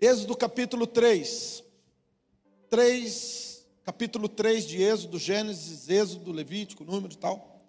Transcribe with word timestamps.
Êxodo 0.00 0.36
capítulo 0.36 0.86
3. 0.86 1.64
3, 2.70 3.66
capítulo 3.82 4.28
3 4.28 4.64
de 4.64 4.80
Êxodo, 4.80 5.18
Gênesis, 5.18 5.88
Êxodo, 5.88 6.30
Levítico, 6.30 6.84
Número 6.84 7.12
e 7.12 7.16
tal. 7.16 7.66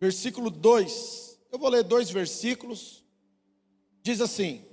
Versículo 0.00 0.50
2. 0.50 1.38
Eu 1.52 1.58
vou 1.58 1.68
ler 1.68 1.84
dois 1.84 2.10
versículos. 2.10 3.04
Diz 4.02 4.20
assim: 4.20 4.64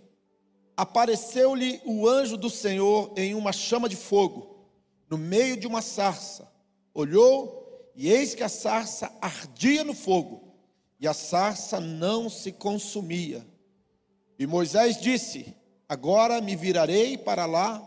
Apareceu-lhe 0.76 1.80
o 1.86 2.10
anjo 2.10 2.38
do 2.38 2.50
Senhor 2.50 3.14
em 3.16 3.36
uma 3.36 3.52
chama 3.52 3.88
de 3.88 3.96
fogo, 3.96 4.68
no 5.08 5.18
meio 5.18 5.58
de 5.58 5.68
uma 5.68 5.84
sarça. 5.84 6.52
Olhou, 6.92 7.92
e 7.96 8.10
eis 8.10 8.34
que 8.34 8.42
a 8.42 8.50
sarça 8.50 9.16
ardia 9.22 9.84
no 9.84 9.94
fogo, 9.94 10.56
e 11.00 11.08
a 11.08 11.14
sarça 11.14 11.80
não 11.80 12.30
se 12.32 12.52
consumia. 12.52 13.46
E 14.40 14.48
Moisés 14.48 15.00
disse: 15.00 15.54
Agora 15.90 16.40
me 16.40 16.56
virarei 16.56 17.18
para 17.18 17.48
lá 17.48 17.84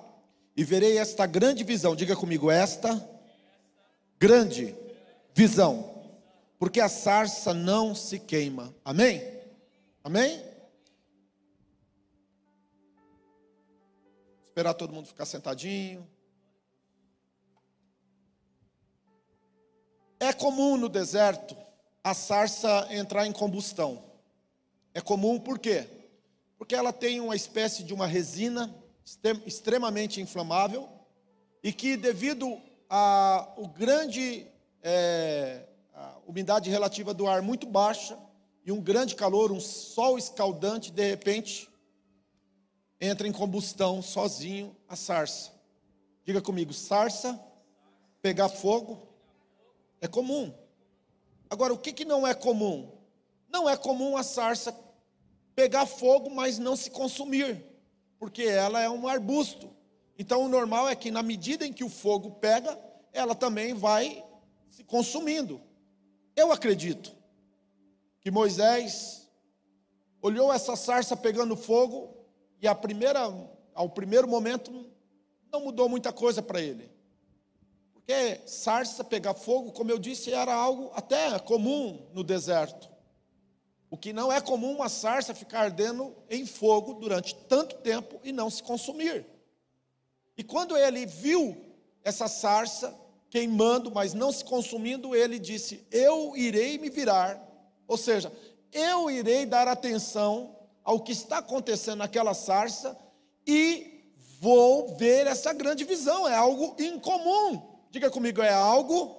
e 0.56 0.65
verei 0.65 0.98
esta 0.98 1.24
grande 1.24 1.62
visão. 1.62 1.95
Diga 1.95 2.16
comigo, 2.16 2.51
esta 2.51 3.01
grande 4.19 4.77
visão. 5.33 6.02
Porque 6.59 6.80
a 6.80 6.88
sarça 6.88 7.55
não 7.55 7.95
se 7.95 8.19
queima. 8.19 8.75
Amém? 8.84 9.23
Amém? 10.02 10.42
Esperar 14.48 14.75
todo 14.75 14.92
mundo 14.92 15.06
ficar 15.06 15.25
sentadinho. 15.25 16.05
É 20.19 20.33
comum 20.33 20.77
no 20.77 20.89
deserto 20.89 21.56
a 22.03 22.14
sarça 22.14 22.89
entrar 22.91 23.28
em 23.28 23.33
combustão. 23.33 24.05
É 24.92 25.00
comum 25.00 25.39
por 25.39 25.59
quê? 25.61 26.02
Porque 26.62 26.77
ela 26.77 26.93
tem 26.93 27.19
uma 27.21 27.34
espécie 27.34 27.83
de 27.83 27.93
uma 27.93 28.07
resina 28.07 28.73
extremamente 29.45 30.20
inflamável 30.20 30.89
e 31.61 31.73
que 31.73 31.97
devido 31.97 32.56
a 32.89 33.53
o 33.56 33.67
grande 33.67 34.47
é, 34.81 35.67
umidade 36.25 36.70
relativa 36.70 37.12
do 37.12 37.27
ar 37.27 37.42
muito 37.42 37.67
baixa 37.67 38.17
e 38.64 38.70
um 38.70 38.81
grande 38.81 39.17
calor, 39.17 39.51
um 39.51 39.59
sol 39.59 40.17
escaldante, 40.17 40.92
de 40.92 41.05
repente 41.05 41.69
entra 43.01 43.27
em 43.27 43.33
combustão 43.33 44.01
sozinho 44.01 44.77
a 44.89 44.95
sarça. 44.95 45.51
Diga 46.25 46.41
comigo, 46.41 46.73
sarça 46.73 47.45
pegar 48.23 48.48
fogo 48.48 49.08
é 50.01 50.06
comum. 50.06 50.55
Agora, 51.51 51.75
o 51.75 51.79
que, 51.79 51.92
que 51.92 52.05
não 52.05 52.25
é 52.25 52.33
comum? 52.34 52.89
Não 53.48 53.69
é 53.69 53.77
comum 53.77 54.17
a 54.17 54.23
sarça 54.23 54.73
pegar 55.55 55.86
fogo, 55.86 56.31
mas 56.31 56.58
não 56.58 56.77
se 56.77 56.91
consumir, 56.91 57.64
porque 58.19 58.42
ela 58.42 58.81
é 58.81 58.89
um 58.89 59.06
arbusto. 59.06 59.70
Então 60.19 60.45
o 60.45 60.48
normal 60.48 60.89
é 60.89 60.95
que 60.95 61.11
na 61.11 61.22
medida 61.22 61.67
em 61.67 61.72
que 61.72 61.84
o 61.84 61.89
fogo 61.89 62.33
pega, 62.33 62.78
ela 63.12 63.34
também 63.34 63.75
vai 63.75 64.25
se 64.70 64.84
consumindo. 64.84 65.61
Eu 66.34 66.53
acredito 66.53 67.14
que 68.20 68.30
Moisés 68.30 69.28
olhou 70.20 70.53
essa 70.53 70.77
sarça 70.77 71.17
pegando 71.17 71.56
fogo 71.56 72.17
e 72.61 72.69
a 72.69 72.75
primeira, 72.75 73.20
ao 73.75 73.89
primeiro 73.89 74.28
momento 74.28 74.91
não 75.50 75.61
mudou 75.61 75.89
muita 75.89 76.12
coisa 76.12 76.41
para 76.41 76.61
ele. 76.61 76.91
Porque 77.92 78.41
sarça 78.47 79.03
pegar 79.05 79.34
fogo, 79.34 79.73
como 79.73 79.91
eu 79.91 79.98
disse, 79.98 80.33
era 80.33 80.55
algo 80.55 80.91
até 80.95 81.39
comum 81.41 82.06
no 82.12 82.25
deserto. 82.25 82.92
O 83.93 83.97
que 83.98 84.11
não 84.11 84.33
é 84.33 84.41
comum 84.41 84.77
uma 84.77 84.89
sarça 84.89 85.35
ficar 85.35 85.65
ardendo 85.65 86.17
em 86.31 86.47
fogo 86.47 86.95
durante 86.95 87.35
tanto 87.35 87.77
tempo 87.77 88.19
e 88.25 88.33
não 88.33 88.48
se 88.48 88.62
consumir. 88.62 89.27
E 90.35 90.43
quando 90.43 90.75
ele 90.75 91.05
viu 91.05 91.55
essa 92.03 92.27
sarça 92.27 92.98
queimando, 93.29 93.91
mas 93.91 94.15
não 94.15 94.33
se 94.33 94.47
consumindo, 94.47 95.15
ele 95.15 95.39
disse: 95.39 95.86
Eu 95.91 96.35
irei 96.35 96.79
me 96.79 96.89
virar, 96.89 97.39
ou 97.86 97.98
seja, 97.98 98.33
eu 98.73 99.11
irei 99.11 99.45
dar 99.45 99.69
atenção 99.69 100.57
ao 100.83 100.98
que 101.01 101.13
está 101.13 101.36
acontecendo 101.36 101.98
naquela 101.98 102.33
sarça 102.33 102.98
e 103.47 104.11
vou 104.41 104.97
ver 104.97 105.27
essa 105.27 105.52
grande 105.52 105.85
visão. 105.85 106.27
É 106.27 106.35
algo 106.35 106.75
incomum. 106.79 107.61
Diga 107.91 108.11
comigo, 108.11 108.41
é 108.41 108.55
algo 108.55 109.14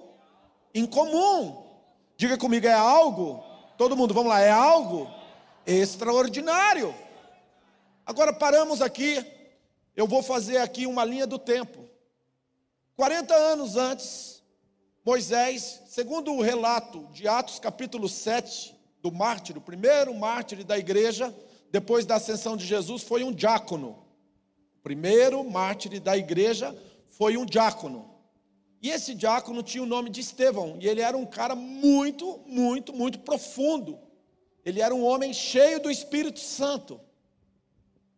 incomum. 0.74 1.62
Diga 2.16 2.36
comigo, 2.36 2.66
é 2.66 2.72
algo 2.72 3.53
Todo 3.76 3.96
mundo, 3.96 4.14
vamos 4.14 4.30
lá, 4.30 4.40
é 4.40 4.50
algo 4.50 5.10
extraordinário. 5.66 6.94
Agora 8.06 8.32
paramos 8.32 8.80
aqui, 8.80 9.24
eu 9.96 10.06
vou 10.06 10.22
fazer 10.22 10.58
aqui 10.58 10.86
uma 10.86 11.04
linha 11.04 11.26
do 11.26 11.38
tempo. 11.38 11.88
40 12.96 13.34
anos 13.34 13.76
antes, 13.76 14.42
Moisés, 15.04 15.82
segundo 15.88 16.32
o 16.32 16.40
relato 16.40 17.08
de 17.12 17.26
Atos 17.26 17.58
capítulo 17.58 18.08
7, 18.08 18.74
do 19.02 19.10
mártir, 19.10 19.58
o 19.58 19.60
primeiro 19.60 20.14
mártir 20.14 20.62
da 20.62 20.78
igreja, 20.78 21.34
depois 21.70 22.06
da 22.06 22.14
ascensão 22.14 22.56
de 22.56 22.64
Jesus, 22.64 23.02
foi 23.02 23.24
um 23.24 23.32
diácono. 23.32 24.06
O 24.78 24.82
primeiro 24.84 25.42
mártir 25.42 26.00
da 26.00 26.16
igreja 26.16 26.72
foi 27.08 27.36
um 27.36 27.44
diácono. 27.44 28.13
E 28.84 28.90
esse 28.90 29.14
diácono 29.14 29.62
tinha 29.62 29.82
o 29.82 29.86
nome 29.86 30.10
de 30.10 30.20
Estevão, 30.20 30.76
e 30.78 30.86
ele 30.86 31.00
era 31.00 31.16
um 31.16 31.24
cara 31.24 31.54
muito, 31.54 32.38
muito, 32.46 32.92
muito 32.92 33.18
profundo. 33.20 33.98
Ele 34.62 34.82
era 34.82 34.94
um 34.94 35.02
homem 35.02 35.32
cheio 35.32 35.80
do 35.80 35.90
Espírito 35.90 36.38
Santo. 36.38 37.00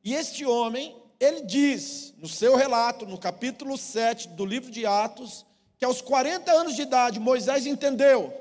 E 0.03 0.13
este 0.13 0.45
homem, 0.45 0.97
ele 1.21 1.43
diz, 1.43 2.13
no 2.19 2.27
seu 2.27 2.57
relato, 2.57 3.07
no 3.07 3.17
capítulo 3.17 3.79
7 3.79 4.31
do 4.31 4.45
livro 4.45 4.69
de 4.69 4.85
Atos, 4.85 5.47
que 5.79 5.85
aos 5.85 6.01
40 6.01 6.51
anos 6.51 6.75
de 6.75 6.83
idade, 6.83 7.21
Moisés 7.21 7.65
entendeu 7.65 8.35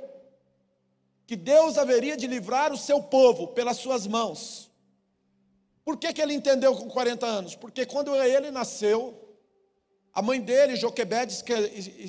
que 1.27 1.35
Deus 1.35 1.77
haveria 1.77 2.17
de 2.17 2.25
livrar 2.25 2.73
o 2.73 2.77
seu 2.77 3.03
povo 3.03 3.49
pelas 3.49 3.77
suas 3.77 4.07
mãos. 4.07 4.71
Por 5.83 5.95
que, 5.95 6.11
que 6.11 6.23
ele 6.23 6.33
entendeu 6.33 6.75
com 6.75 6.89
40 6.89 7.23
anos? 7.23 7.55
Porque 7.55 7.85
quando 7.85 8.15
ele 8.15 8.49
nasceu, 8.49 9.24
a 10.15 10.21
mãe 10.21 10.39
dele, 10.39 10.77
Joquebede, 10.77 11.43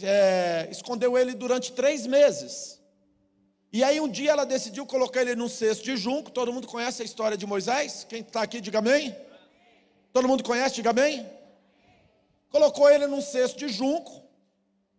é, 0.04 0.68
escondeu 0.70 1.18
ele 1.18 1.34
durante 1.34 1.72
três 1.72 2.06
meses. 2.06 2.80
E 3.72 3.82
aí 3.82 4.00
um 4.00 4.08
dia 4.08 4.30
ela 4.30 4.46
decidiu 4.46 4.86
colocar 4.86 5.22
ele 5.22 5.34
num 5.34 5.48
cesto 5.48 5.82
de 5.82 5.96
junco. 5.96 6.30
Todo 6.30 6.52
mundo 6.52 6.68
conhece 6.68 7.02
a 7.02 7.04
história 7.04 7.36
de 7.36 7.44
Moisés? 7.44 8.06
Quem 8.08 8.20
está 8.20 8.42
aqui, 8.42 8.60
diga 8.60 8.78
amém. 8.78 9.14
Todo 10.12 10.28
mundo 10.28 10.44
conhece, 10.44 10.76
diga 10.76 10.90
amém. 10.90 11.28
Colocou 12.48 12.88
ele 12.88 13.08
num 13.08 13.20
cesto 13.20 13.58
de 13.58 13.68
junco, 13.68 14.22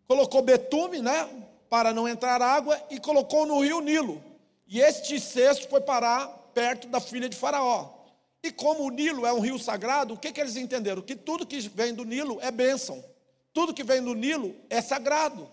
colocou 0.06 0.42
betume, 0.42 1.02
né, 1.02 1.30
para 1.70 1.94
não 1.94 2.10
entrar 2.10 2.42
água, 2.42 2.80
e 2.92 3.00
colocou 3.00 3.46
no 3.46 3.62
rio 3.62 3.80
Nilo. 3.80 4.22
E 4.68 4.82
este 4.82 5.18
cesto 5.18 5.70
foi 5.70 5.80
parar 5.80 6.28
perto 6.54 6.90
da 6.90 7.00
filha 7.00 7.30
de 7.30 7.38
Faraó. 7.38 7.97
E 8.44 8.52
como 8.52 8.84
o 8.84 8.90
Nilo 8.90 9.26
é 9.26 9.34
um 9.34 9.40
rio 9.40 9.58
sagrado, 9.58 10.14
o 10.14 10.18
que, 10.18 10.32
que 10.32 10.40
eles 10.40 10.56
entenderam? 10.56 11.02
Que 11.02 11.16
tudo 11.16 11.46
que 11.46 11.60
vem 11.60 11.94
do 11.94 12.06
Nilo 12.06 12.40
é 12.42 12.52
bênção. 12.52 13.04
Tudo 13.52 13.74
que 13.74 13.84
vem 13.84 14.02
do 14.02 14.14
Nilo 14.14 14.56
é 14.70 14.82
sagrado. 14.82 15.50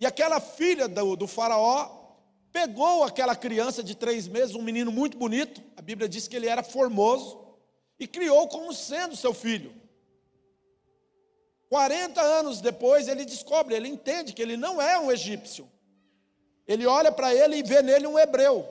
E 0.00 0.06
aquela 0.06 0.40
filha 0.40 0.88
do, 0.88 1.16
do 1.16 1.26
faraó 1.26 2.02
pegou 2.52 3.04
aquela 3.04 3.34
criança 3.34 3.82
de 3.82 3.94
três 3.94 4.28
meses, 4.28 4.54
um 4.54 4.62
menino 4.62 4.92
muito 4.92 5.16
bonito, 5.16 5.62
a 5.76 5.80
Bíblia 5.82 6.08
diz 6.08 6.28
que 6.28 6.36
ele 6.36 6.48
era 6.48 6.62
formoso, 6.62 7.40
e 7.98 8.06
criou 8.06 8.46
como 8.48 8.72
sendo 8.74 9.16
seu 9.16 9.32
filho. 9.32 9.72
40 11.68 12.20
anos 12.20 12.60
depois 12.60 13.08
ele 13.08 13.24
descobre, 13.24 13.74
ele 13.74 13.88
entende 13.88 14.34
que 14.34 14.42
ele 14.42 14.56
não 14.56 14.80
é 14.80 14.98
um 14.98 15.10
egípcio. 15.10 15.70
Ele 16.66 16.86
olha 16.86 17.10
para 17.10 17.34
ele 17.34 17.56
e 17.56 17.62
vê 17.62 17.80
nele 17.80 18.06
um 18.06 18.18
hebreu. 18.18 18.66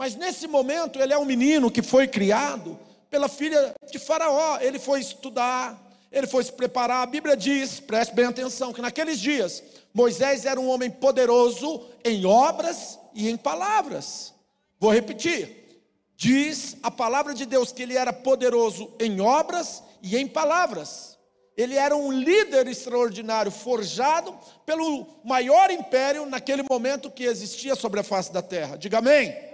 Mas 0.00 0.16
nesse 0.16 0.46
momento 0.46 0.98
ele 0.98 1.12
é 1.12 1.18
um 1.18 1.26
menino 1.26 1.70
que 1.70 1.82
foi 1.82 2.08
criado 2.08 2.78
pela 3.10 3.28
filha 3.28 3.74
de 3.92 3.98
Faraó. 3.98 4.56
Ele 4.58 4.78
foi 4.78 4.98
estudar, 4.98 5.78
ele 6.10 6.26
foi 6.26 6.42
se 6.42 6.50
preparar. 6.50 7.02
A 7.02 7.06
Bíblia 7.06 7.36
diz, 7.36 7.80
preste 7.80 8.14
bem 8.14 8.24
atenção, 8.24 8.72
que 8.72 8.80
naqueles 8.80 9.20
dias 9.20 9.62
Moisés 9.92 10.46
era 10.46 10.58
um 10.58 10.70
homem 10.70 10.90
poderoso 10.90 11.82
em 12.02 12.24
obras 12.24 12.98
e 13.12 13.28
em 13.28 13.36
palavras. 13.36 14.32
Vou 14.78 14.90
repetir. 14.90 15.82
Diz 16.16 16.78
a 16.82 16.90
palavra 16.90 17.34
de 17.34 17.44
Deus 17.44 17.70
que 17.70 17.82
ele 17.82 17.98
era 17.98 18.10
poderoso 18.10 18.90
em 18.98 19.20
obras 19.20 19.82
e 20.02 20.16
em 20.16 20.26
palavras. 20.26 21.18
Ele 21.58 21.76
era 21.76 21.94
um 21.94 22.10
líder 22.10 22.66
extraordinário, 22.68 23.52
forjado 23.52 24.34
pelo 24.64 25.06
maior 25.22 25.70
império 25.70 26.24
naquele 26.24 26.62
momento 26.62 27.10
que 27.10 27.24
existia 27.24 27.74
sobre 27.74 28.00
a 28.00 28.02
face 28.02 28.32
da 28.32 28.40
terra. 28.40 28.78
Diga 28.78 28.96
amém. 28.96 29.49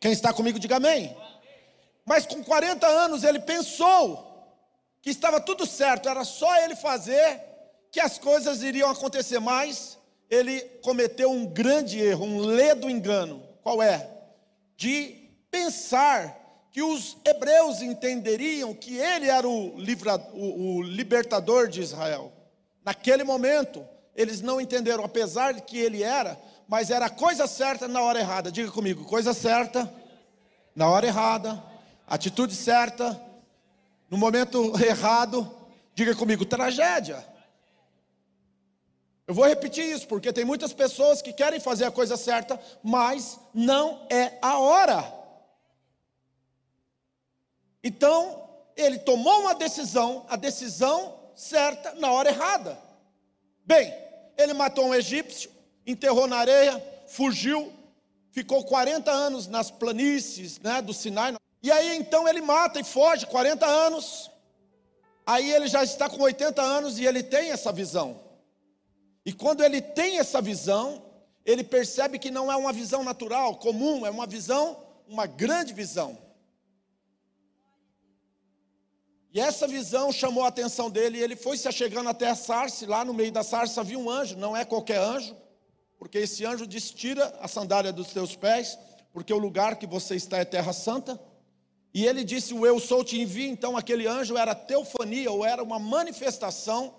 Quem 0.00 0.12
está 0.12 0.32
comigo, 0.32 0.58
diga 0.58 0.76
amém. 0.76 1.16
Mas 2.04 2.24
com 2.24 2.42
40 2.42 2.86
anos 2.86 3.24
ele 3.24 3.40
pensou 3.40 4.24
que 5.02 5.10
estava 5.10 5.40
tudo 5.40 5.66
certo, 5.66 6.08
era 6.08 6.24
só 6.24 6.56
ele 6.62 6.74
fazer 6.76 7.40
que 7.90 8.00
as 8.00 8.18
coisas 8.18 8.62
iriam 8.62 8.90
acontecer 8.90 9.38
mais. 9.38 9.98
Ele 10.30 10.60
cometeu 10.82 11.30
um 11.30 11.46
grande 11.46 12.00
erro, 12.00 12.24
um 12.24 12.40
ledo 12.40 12.88
engano. 12.90 13.42
Qual 13.62 13.82
é? 13.82 14.08
De 14.76 15.30
pensar 15.50 16.38
que 16.70 16.82
os 16.82 17.16
hebreus 17.24 17.82
entenderiam 17.82 18.74
que 18.74 18.98
ele 18.98 19.28
era 19.28 19.48
o, 19.48 19.76
livra, 19.78 20.16
o, 20.32 20.76
o 20.76 20.82
libertador 20.82 21.68
de 21.68 21.80
Israel. 21.80 22.32
Naquele 22.84 23.24
momento, 23.24 23.86
eles 24.14 24.40
não 24.40 24.60
entenderam, 24.60 25.04
apesar 25.04 25.54
de 25.54 25.62
que 25.62 25.78
ele 25.78 26.02
era, 26.02 26.38
mas 26.68 26.90
era 26.90 27.06
a 27.06 27.10
coisa 27.10 27.46
certa 27.46 27.88
na 27.88 28.02
hora 28.02 28.20
errada. 28.20 28.52
Diga 28.52 28.70
comigo, 28.70 29.04
coisa 29.06 29.32
certa 29.32 29.90
na 30.76 30.88
hora 30.88 31.06
errada, 31.06 31.60
atitude 32.06 32.54
certa 32.54 33.20
no 34.10 34.18
momento 34.18 34.72
errado. 34.84 35.50
Diga 35.94 36.14
comigo, 36.14 36.44
tragédia. 36.44 37.26
Eu 39.26 39.34
vou 39.34 39.46
repetir 39.46 39.84
isso, 39.84 40.06
porque 40.06 40.32
tem 40.32 40.44
muitas 40.44 40.72
pessoas 40.72 41.20
que 41.20 41.32
querem 41.32 41.58
fazer 41.58 41.84
a 41.84 41.90
coisa 41.90 42.16
certa, 42.16 42.60
mas 42.82 43.38
não 43.52 44.06
é 44.10 44.38
a 44.40 44.58
hora. 44.58 45.14
Então, 47.82 48.48
ele 48.76 48.98
tomou 48.98 49.40
uma 49.40 49.54
decisão, 49.54 50.24
a 50.28 50.36
decisão 50.36 51.18
certa 51.34 51.94
na 51.94 52.10
hora 52.10 52.30
errada. 52.30 52.78
Bem, 53.64 53.92
ele 54.36 54.54
matou 54.54 54.86
um 54.86 54.94
egípcio, 54.94 55.50
enterrou 55.88 56.26
na 56.26 56.36
areia, 56.36 56.84
fugiu, 57.06 57.72
ficou 58.30 58.62
40 58.62 59.10
anos 59.10 59.46
nas 59.46 59.70
planícies 59.70 60.58
né, 60.60 60.82
do 60.82 60.92
Sinai. 60.92 61.34
E 61.62 61.72
aí 61.72 61.96
então 61.96 62.28
ele 62.28 62.42
mata 62.42 62.78
e 62.78 62.84
foge, 62.84 63.26
40 63.26 63.66
anos. 63.66 64.30
Aí 65.26 65.50
ele 65.50 65.66
já 65.66 65.82
está 65.82 66.08
com 66.08 66.22
80 66.22 66.60
anos 66.60 66.98
e 66.98 67.06
ele 67.06 67.22
tem 67.22 67.50
essa 67.50 67.72
visão. 67.72 68.20
E 69.24 69.32
quando 69.32 69.64
ele 69.64 69.80
tem 69.80 70.18
essa 70.18 70.40
visão, 70.42 71.02
ele 71.44 71.64
percebe 71.64 72.18
que 72.18 72.30
não 72.30 72.52
é 72.52 72.56
uma 72.56 72.72
visão 72.72 73.02
natural, 73.02 73.56
comum, 73.56 74.06
é 74.06 74.10
uma 74.10 74.26
visão, 74.26 74.76
uma 75.08 75.26
grande 75.26 75.72
visão. 75.72 76.18
E 79.32 79.40
essa 79.40 79.66
visão 79.66 80.10
chamou 80.10 80.44
a 80.44 80.48
atenção 80.48 80.90
dele, 80.90 81.18
e 81.18 81.22
ele 81.22 81.36
foi 81.36 81.56
se 81.56 81.68
achegando 81.68 82.08
até 82.08 82.28
a 82.28 82.34
sarça, 82.34 82.86
lá 82.86 83.04
no 83.04 83.12
meio 83.12 83.30
da 83.30 83.42
sarça 83.42 83.80
havia 83.80 83.98
um 83.98 84.10
anjo, 84.10 84.36
não 84.36 84.56
é 84.56 84.64
qualquer 84.64 84.98
anjo, 84.98 85.36
porque 85.98 86.18
esse 86.18 86.44
anjo 86.44 86.66
diz: 86.66 86.90
tira 86.90 87.36
a 87.40 87.48
sandália 87.48 87.92
dos 87.92 88.08
teus 88.08 88.36
pés, 88.36 88.78
porque 89.12 89.32
o 89.32 89.38
lugar 89.38 89.76
que 89.76 89.86
você 89.86 90.14
está 90.14 90.38
é 90.38 90.44
terra 90.44 90.72
santa. 90.72 91.20
E 91.92 92.06
ele 92.06 92.22
disse: 92.22 92.54
O 92.54 92.64
eu 92.64 92.78
sou 92.78 93.04
te 93.04 93.20
envia. 93.20 93.48
Então 93.48 93.76
aquele 93.76 94.06
anjo 94.06 94.36
era 94.36 94.54
teofania, 94.54 95.30
ou 95.30 95.44
era 95.44 95.62
uma 95.62 95.78
manifestação 95.78 96.94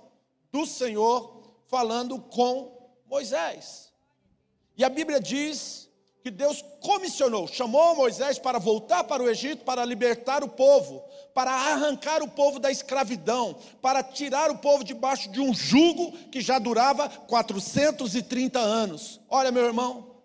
do 0.52 0.66
Senhor 0.66 1.40
falando 1.68 2.20
com 2.20 2.92
Moisés. 3.08 3.92
E 4.76 4.84
a 4.84 4.90
Bíblia 4.90 5.20
diz 5.20 5.89
que 6.22 6.30
Deus 6.30 6.64
comissionou, 6.82 7.48
chamou 7.48 7.96
Moisés 7.96 8.38
para 8.38 8.60
voltar 8.60 9.06
para 9.06 9.24
o 9.24 9.30
Egito, 9.30 9.64
para 9.64 9.86
libertar 9.86 10.44
o 10.44 10.50
povo, 10.50 11.04
para 11.34 11.52
arrancar 11.52 12.22
o 12.22 12.28
povo 12.28 12.60
da 12.60 12.70
escravidão, 12.70 13.56
para 13.82 14.04
tirar 14.04 14.52
o 14.52 14.58
povo 14.58 14.84
debaixo 14.84 15.30
de 15.30 15.40
um 15.40 15.54
jugo 15.54 16.12
que 16.30 16.42
já 16.42 16.60
durava 16.60 17.08
430 17.08 18.60
anos. 18.60 19.22
Olha, 19.30 19.52
meu 19.52 19.66
irmão, 19.66 20.18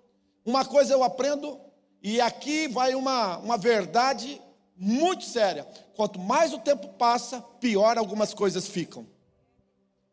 uma 0.45 0.65
coisa 0.65 0.93
eu 0.93 1.05
aprendo, 1.05 1.61
e 2.03 2.21
aqui 2.21 2.67
vai 2.67 2.95
uma, 2.95 3.39
uma 3.39 3.57
verdade 3.57 4.41
muito 4.77 5.25
séria: 5.25 5.67
quanto 5.95 6.19
mais 6.19 6.53
o 6.53 6.59
tempo 6.59 6.89
passa, 6.89 7.41
pior 7.61 7.97
algumas 7.97 8.35
coisas 8.35 8.67
ficam. 8.67 9.07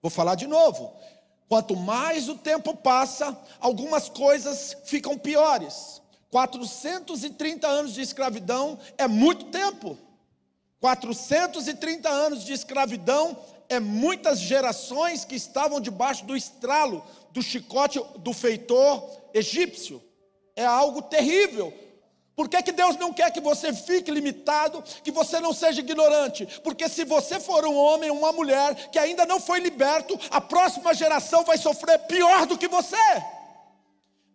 Vou 0.01 0.09
falar 0.09 0.35
de 0.35 0.47
novo. 0.47 0.93
Quanto 1.51 1.75
mais 1.75 2.29
o 2.29 2.35
tempo 2.35 2.73
passa, 2.73 3.37
algumas 3.59 4.07
coisas 4.07 4.77
ficam 4.85 5.17
piores. 5.17 6.01
430 6.29 7.67
anos 7.67 7.93
de 7.93 7.99
escravidão 7.99 8.79
é 8.97 9.05
muito 9.05 9.47
tempo. 9.47 9.97
430 10.79 12.07
anos 12.07 12.45
de 12.45 12.53
escravidão 12.53 13.37
é 13.67 13.81
muitas 13.81 14.39
gerações 14.39 15.25
que 15.25 15.35
estavam 15.35 15.81
debaixo 15.81 16.23
do 16.23 16.37
estralo 16.37 17.03
do 17.31 17.41
chicote 17.41 18.01
do 18.19 18.31
feitor 18.31 19.09
egípcio. 19.33 20.01
É 20.55 20.65
algo 20.65 21.01
terrível. 21.01 21.73
Por 22.35 22.47
que, 22.47 22.63
que 22.63 22.71
Deus 22.71 22.95
não 22.95 23.13
quer 23.13 23.31
que 23.31 23.41
você 23.41 23.73
fique 23.73 24.09
limitado, 24.09 24.83
que 25.03 25.11
você 25.11 25.39
não 25.39 25.53
seja 25.53 25.81
ignorante? 25.81 26.45
Porque 26.63 26.87
se 26.87 27.03
você 27.03 27.39
for 27.39 27.65
um 27.65 27.75
homem, 27.75 28.09
uma 28.09 28.31
mulher 28.31 28.73
que 28.89 28.97
ainda 28.97 29.25
não 29.25 29.39
foi 29.39 29.59
liberto, 29.59 30.17
a 30.29 30.39
próxima 30.39 30.93
geração 30.93 31.43
vai 31.43 31.57
sofrer 31.57 31.99
pior 31.99 32.45
do 32.45 32.57
que 32.57 32.67
você. 32.67 32.95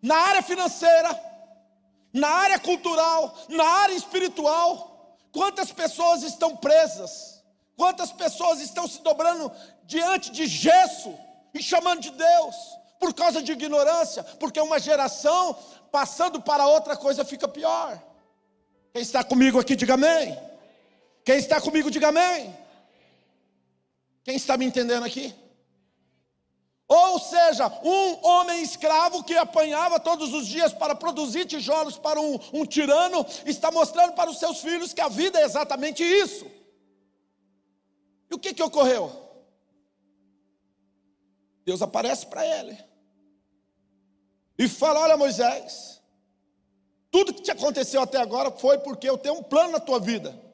Na 0.02 0.16
área 0.16 0.42
financeira, 0.42 1.18
na 2.12 2.28
área 2.28 2.58
cultural, 2.58 3.34
na 3.48 3.64
área 3.64 3.94
espiritual, 3.94 5.16
quantas 5.32 5.72
pessoas 5.72 6.22
estão 6.22 6.54
presas? 6.56 7.42
Quantas 7.76 8.12
pessoas 8.12 8.60
estão 8.60 8.86
se 8.86 9.02
dobrando 9.02 9.50
diante 9.84 10.30
de 10.30 10.46
gesso 10.46 11.14
e 11.52 11.62
chamando 11.62 12.00
de 12.00 12.10
Deus? 12.10 12.56
Por 12.98 13.12
causa 13.14 13.42
de 13.42 13.52
ignorância, 13.52 14.22
porque 14.22 14.60
uma 14.60 14.78
geração 14.78 15.56
passando 15.92 16.40
para 16.40 16.66
outra 16.66 16.96
coisa 16.96 17.24
fica 17.24 17.46
pior. 17.46 18.02
Quem 18.92 19.02
está 19.02 19.22
comigo 19.22 19.58
aqui, 19.58 19.76
diga 19.76 19.94
amém. 19.94 20.38
Quem 21.24 21.36
está 21.36 21.60
comigo, 21.60 21.90
diga 21.90 22.08
amém. 22.08 22.56
Quem 24.24 24.36
está 24.36 24.56
me 24.56 24.64
entendendo 24.64 25.04
aqui? 25.04 25.34
Ou 26.88 27.18
seja, 27.18 27.66
um 27.82 28.26
homem 28.26 28.62
escravo 28.62 29.24
que 29.24 29.36
apanhava 29.36 29.98
todos 29.98 30.32
os 30.32 30.46
dias 30.46 30.72
para 30.72 30.94
produzir 30.94 31.44
tijolos 31.44 31.98
para 31.98 32.20
um, 32.20 32.38
um, 32.52 32.64
tirano, 32.64 33.26
está 33.44 33.72
mostrando 33.72 34.12
para 34.12 34.30
os 34.30 34.38
seus 34.38 34.60
filhos 34.60 34.92
que 34.92 35.00
a 35.00 35.08
vida 35.08 35.40
é 35.40 35.44
exatamente 35.44 36.04
isso. 36.04 36.46
E 38.30 38.34
o 38.34 38.38
que, 38.38 38.54
que 38.54 38.62
ocorreu? 38.62 39.10
Deus 41.64 41.82
aparece 41.82 42.26
para 42.26 42.46
ele 42.46 42.85
e 44.58 44.68
fala: 44.68 45.00
Olha, 45.00 45.16
Moisés, 45.16 46.00
tudo 47.10 47.34
que 47.34 47.42
te 47.42 47.50
aconteceu 47.50 48.00
até 48.00 48.18
agora 48.18 48.50
foi 48.50 48.78
porque 48.78 49.08
eu 49.08 49.18
tenho 49.18 49.36
um 49.36 49.42
plano 49.42 49.72
na 49.72 49.80
tua 49.80 50.00
vida. 50.00 50.46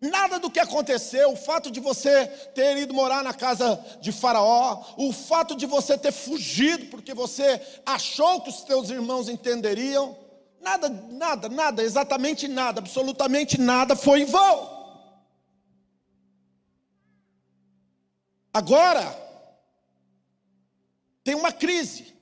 Nada 0.00 0.38
do 0.38 0.50
que 0.50 0.60
aconteceu, 0.60 1.32
o 1.32 1.36
fato 1.36 1.72
de 1.72 1.80
você 1.80 2.26
ter 2.54 2.76
ido 2.76 2.94
morar 2.94 3.24
na 3.24 3.34
casa 3.34 3.84
de 4.00 4.12
Faraó, 4.12 4.84
o 4.96 5.12
fato 5.12 5.56
de 5.56 5.66
você 5.66 5.98
ter 5.98 6.12
fugido 6.12 6.86
porque 6.86 7.12
você 7.12 7.60
achou 7.84 8.40
que 8.40 8.48
os 8.48 8.62
teus 8.62 8.90
irmãos 8.90 9.28
entenderiam, 9.28 10.16
nada, 10.60 10.88
nada, 10.88 11.48
nada, 11.48 11.82
exatamente 11.82 12.46
nada, 12.46 12.78
absolutamente 12.78 13.60
nada 13.60 13.96
foi 13.96 14.20
em 14.20 14.24
vão. 14.24 14.78
Agora, 18.54 19.16
tem 21.24 21.34
uma 21.34 21.52
crise. 21.52 22.17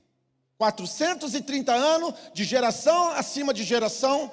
430 0.57 1.73
anos, 1.73 2.13
de 2.33 2.43
geração 2.43 3.09
acima 3.09 3.53
de 3.53 3.63
geração. 3.63 4.31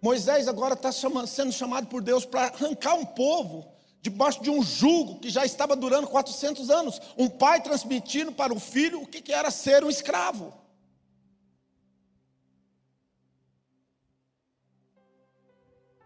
Moisés 0.00 0.48
agora 0.48 0.74
está 0.74 0.90
sendo 0.92 1.52
chamado 1.52 1.86
por 1.86 2.02
Deus 2.02 2.24
para 2.24 2.46
arrancar 2.46 2.94
um 2.94 3.04
povo 3.04 3.72
debaixo 4.00 4.42
de 4.42 4.50
um 4.50 4.62
jugo 4.62 5.20
que 5.20 5.30
já 5.30 5.44
estava 5.44 5.76
durando 5.76 6.08
400 6.08 6.70
anos. 6.70 7.00
Um 7.16 7.28
pai 7.28 7.62
transmitindo 7.62 8.32
para 8.32 8.52
o 8.52 8.60
filho 8.60 9.02
o 9.02 9.06
que 9.06 9.32
era 9.32 9.50
ser 9.50 9.84
um 9.84 9.88
escravo. 9.88 10.52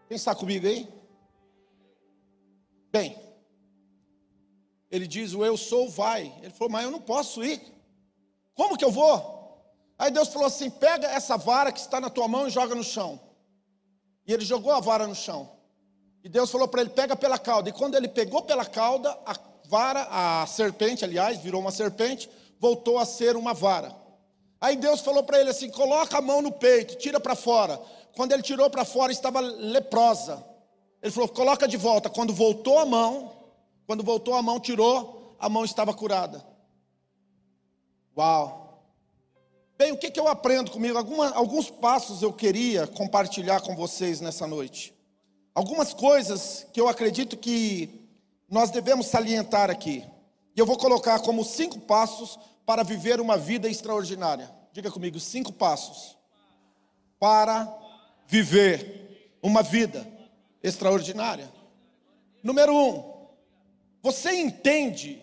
Quem 0.07 0.15
está 0.15 0.33
comigo 0.33 0.65
aí? 0.65 0.87
Bem, 2.89 3.21
ele 4.89 5.05
diz: 5.05 5.33
O 5.33 5.43
eu 5.43 5.57
sou, 5.57 5.89
vai. 5.89 6.33
Ele 6.41 6.53
falou, 6.53 6.71
mas 6.71 6.85
eu 6.85 6.91
não 6.91 7.01
posso 7.01 7.43
ir. 7.43 7.76
Como 8.57 8.75
que 8.75 8.83
eu 8.83 8.91
vou? 8.91 9.37
Aí 9.99 10.09
Deus 10.11 10.29
falou 10.29 10.47
assim: 10.47 10.69
pega 10.69 11.07
essa 11.07 11.37
vara 11.37 11.71
que 11.71 11.79
está 11.79 12.01
na 12.01 12.09
tua 12.09 12.27
mão 12.27 12.47
e 12.47 12.49
joga 12.49 12.73
no 12.73 12.83
chão. 12.83 13.19
E 14.25 14.33
ele 14.33 14.43
jogou 14.43 14.73
a 14.73 14.79
vara 14.79 15.05
no 15.07 15.15
chão. 15.15 15.49
E 16.23 16.27
Deus 16.27 16.49
falou 16.49 16.67
para 16.67 16.81
ele: 16.81 16.89
pega 16.89 17.15
pela 17.15 17.37
cauda. 17.37 17.69
E 17.69 17.71
quando 17.71 17.95
ele 17.95 18.07
pegou 18.07 18.41
pela 18.41 18.65
cauda, 18.65 19.11
a 19.25 19.35
vara, 19.69 20.07
a 20.09 20.47
serpente, 20.47 21.05
aliás, 21.05 21.37
virou 21.37 21.61
uma 21.61 21.71
serpente, 21.71 22.27
voltou 22.59 22.97
a 22.97 23.05
ser 23.05 23.37
uma 23.37 23.53
vara. 23.53 23.95
Aí 24.59 24.75
Deus 24.75 25.01
falou 25.01 25.21
para 25.21 25.39
ele 25.39 25.51
assim: 25.51 25.69
coloca 25.69 26.17
a 26.17 26.21
mão 26.21 26.41
no 26.41 26.51
peito, 26.51 26.95
tira 26.95 27.19
para 27.19 27.35
fora. 27.35 27.79
Quando 28.15 28.31
ele 28.31 28.41
tirou 28.41 28.67
para 28.71 28.83
fora, 28.83 29.11
estava 29.11 29.39
leprosa. 29.39 30.43
Ele 30.99 31.11
falou: 31.11 31.29
coloca 31.29 31.67
de 31.67 31.77
volta. 31.77 32.09
Quando 32.09 32.33
voltou 32.33 32.79
a 32.79 32.85
mão, 32.87 33.33
quando 33.85 34.03
voltou 34.03 34.33
a 34.33 34.41
mão, 34.41 34.59
tirou, 34.59 35.35
a 35.39 35.47
mão 35.47 35.63
estava 35.63 35.93
curada. 35.93 36.56
Uau! 38.17 38.81
Bem, 39.77 39.91
o 39.91 39.97
que, 39.97 40.09
que 40.09 40.19
eu 40.19 40.27
aprendo 40.27 40.71
comigo? 40.71 40.97
Alguma, 40.97 41.29
alguns 41.35 41.69
passos 41.69 42.23
eu 42.23 42.33
queria 42.33 42.87
compartilhar 42.87 43.61
com 43.61 43.75
vocês 43.75 44.19
nessa 44.19 44.47
noite. 44.47 44.91
Algumas 45.53 45.93
coisas 45.93 46.65
que 46.73 46.81
eu 46.81 46.87
acredito 46.87 47.37
que 47.37 48.09
nós 48.49 48.71
devemos 48.71 49.05
salientar 49.05 49.69
aqui. 49.69 50.03
E 50.55 50.59
eu 50.59 50.65
vou 50.65 50.77
colocar 50.79 51.19
como 51.19 51.45
cinco 51.45 51.79
passos 51.81 52.39
para 52.65 52.81
viver 52.81 53.21
uma 53.21 53.37
vida 53.37 53.69
extraordinária. 53.69 54.49
Diga 54.73 54.89
comigo, 54.89 55.19
cinco 55.19 55.53
passos 55.53 56.17
para 57.19 57.71
viver 58.25 59.37
uma 59.43 59.61
vida 59.61 60.11
extraordinária. 60.63 61.53
Número 62.41 62.75
um, 62.75 63.27
você 64.01 64.31
entende, 64.31 65.21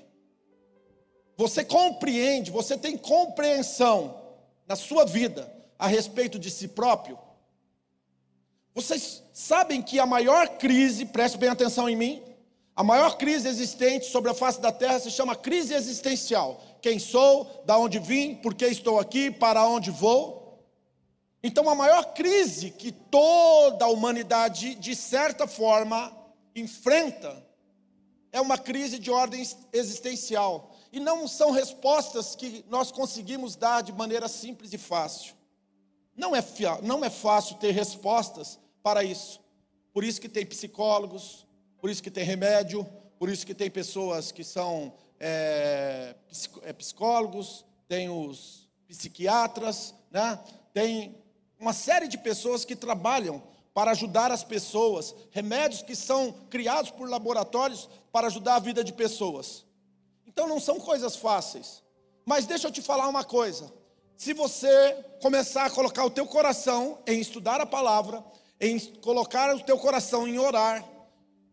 você 1.37 1.65
compreende, 1.65 2.51
você 2.51 2.77
tem 2.77 2.97
compreensão 2.97 4.23
na 4.67 4.77
sua 4.77 5.05
vida 5.05 5.53
a 5.79 5.87
respeito 5.87 6.39
de 6.39 6.51
si 6.51 6.69
próprio? 6.69 7.19
Vocês 8.75 9.23
sabem 9.33 9.81
que 9.81 9.99
a 9.99 10.07
maior 10.07 10.49
crise, 10.59 11.07
preste 11.07 11.39
bem 11.39 11.49
atenção 11.49 11.89
em 11.89 11.97
mim, 11.97 12.23
a 12.77 12.83
maior 12.83 13.17
crise 13.17 13.49
existente 13.49 14.07
sobre 14.07 14.31
a 14.31 14.35
face 14.35 14.61
da 14.61 14.73
terra 14.73 14.99
se 14.99 15.11
chama 15.11 15.37
crise 15.37 15.75
existencial. 15.75 16.61
Quem 16.83 16.99
sou, 16.99 17.63
da 17.65 17.79
onde 17.79 18.01
vim, 18.01 18.35
por 18.35 18.55
que 18.55 18.67
estou 18.67 18.99
aqui, 18.99 19.31
para 19.31 19.65
onde 19.67 19.91
vou? 19.93 20.45
Então, 21.43 21.69
a 21.69 21.75
maior 21.75 22.15
crise 22.15 22.71
que 22.71 22.91
toda 22.91 23.85
a 23.85 23.89
humanidade, 23.89 24.75
de 24.75 24.97
certa 24.97 25.47
forma, 25.47 26.13
enfrenta 26.57 27.45
é 28.35 28.41
uma 28.41 28.59
crise 28.59 28.99
de 28.99 29.13
ordem 29.13 29.47
existencial. 29.73 30.75
E 30.93 30.99
não 30.99 31.29
são 31.29 31.53
respostas 31.53 32.35
que 32.35 32.65
nós 32.69 32.91
conseguimos 32.91 33.55
dar 33.55 33.81
de 33.81 33.93
maneira 33.93 34.27
simples 34.27 34.73
e 34.73 34.79
fácil. 34.79 35.37
Não 36.17 36.35
é, 36.35 36.45
não 36.83 37.05
é 37.05 37.09
fácil 37.09 37.55
ter 37.59 37.71
respostas 37.71 38.59
para 38.83 39.05
isso. 39.05 39.41
Por 39.93 40.03
isso 40.03 40.21
que 40.21 40.29
tem 40.29 40.45
psicólogos, 40.45 41.47
por 41.81 41.89
isso 41.89 42.03
que 42.03 42.11
tem 42.11 42.25
remédio, 42.25 42.85
por 43.21 43.29
isso 43.29 43.47
que 43.47 43.55
tem 43.55 43.71
pessoas 43.71 44.33
que 44.33 44.43
são 44.43 44.93
é, 45.21 46.17
é 46.63 46.73
psicólogos, 46.73 47.65
tem 47.87 48.09
os 48.09 48.69
psiquiatras, 48.89 49.95
né? 50.11 50.41
tem 50.73 51.17
uma 51.57 51.73
série 51.73 52.09
de 52.09 52.19
pessoas 52.19 52.65
que 52.65 52.75
trabalham 52.75 53.41
para 53.75 53.91
ajudar 53.91 54.31
as 54.31 54.45
pessoas, 54.45 55.15
remédios 55.33 55.83
que 55.83 55.97
são 55.97 56.33
criados 56.49 56.93
por 56.93 57.11
laboratórios 57.11 57.91
para 58.13 58.29
ajudar 58.29 58.55
a 58.55 58.61
vida 58.61 58.85
de 58.85 58.93
pessoas. 58.93 59.67
Então 60.25 60.47
não 60.47 60.61
são 60.61 60.79
coisas 60.79 61.17
fáceis. 61.17 61.83
Mas 62.25 62.47
deixa 62.47 62.69
eu 62.69 62.73
te 62.73 62.81
falar 62.81 63.09
uma 63.09 63.25
coisa. 63.25 63.71
Se 64.17 64.33
você 64.33 64.97
começar 65.21 65.65
a 65.65 65.71
colocar 65.71 66.05
o 66.05 66.11
teu 66.11 66.25
coração 66.25 67.01
em 67.05 67.21
estudar 67.21 67.61
a 67.61 67.67
palavra, 67.67 68.25
em 68.61 68.79
colocar 68.79 69.55
o 69.55 69.61
teu 69.61 69.77
coração 69.77 70.27
em 70.27 70.39
orar, 70.39 70.85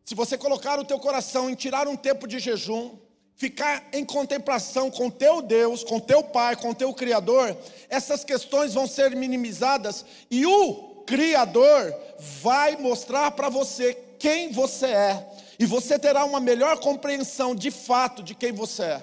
se 0.06 0.14
você 0.14 0.38
colocar 0.38 0.80
o 0.80 0.86
teu 0.86 1.00
coração 1.00 1.50
em 1.50 1.56
tirar 1.56 1.88
um 1.88 1.98
tempo 1.98 2.28
de 2.28 2.38
jejum, 2.38 2.98
ficar 3.36 3.90
em 3.92 4.06
contemplação 4.06 4.92
com 4.92 5.10
teu 5.10 5.42
Deus, 5.42 5.84
com 5.84 6.00
teu 6.00 6.24
Pai, 6.24 6.56
com 6.56 6.74
teu 6.74 6.94
Criador, 6.94 7.58
essas 7.90 8.24
questões 8.24 8.76
vão 8.76 8.86
ser 8.86 9.16
minimizadas 9.16 10.06
e 10.30 10.46
o 10.46 10.91
Criador 11.12 11.94
vai 12.42 12.78
mostrar 12.78 13.32
para 13.32 13.50
você 13.50 13.94
quem 14.18 14.50
você 14.50 14.86
é, 14.86 15.30
e 15.60 15.66
você 15.66 16.00
terá 16.00 16.24
uma 16.24 16.40
melhor 16.40 16.80
compreensão 16.80 17.54
de 17.54 17.70
fato 17.70 18.24
de 18.24 18.34
quem 18.34 18.54
você 18.54 18.84
é. 18.84 19.02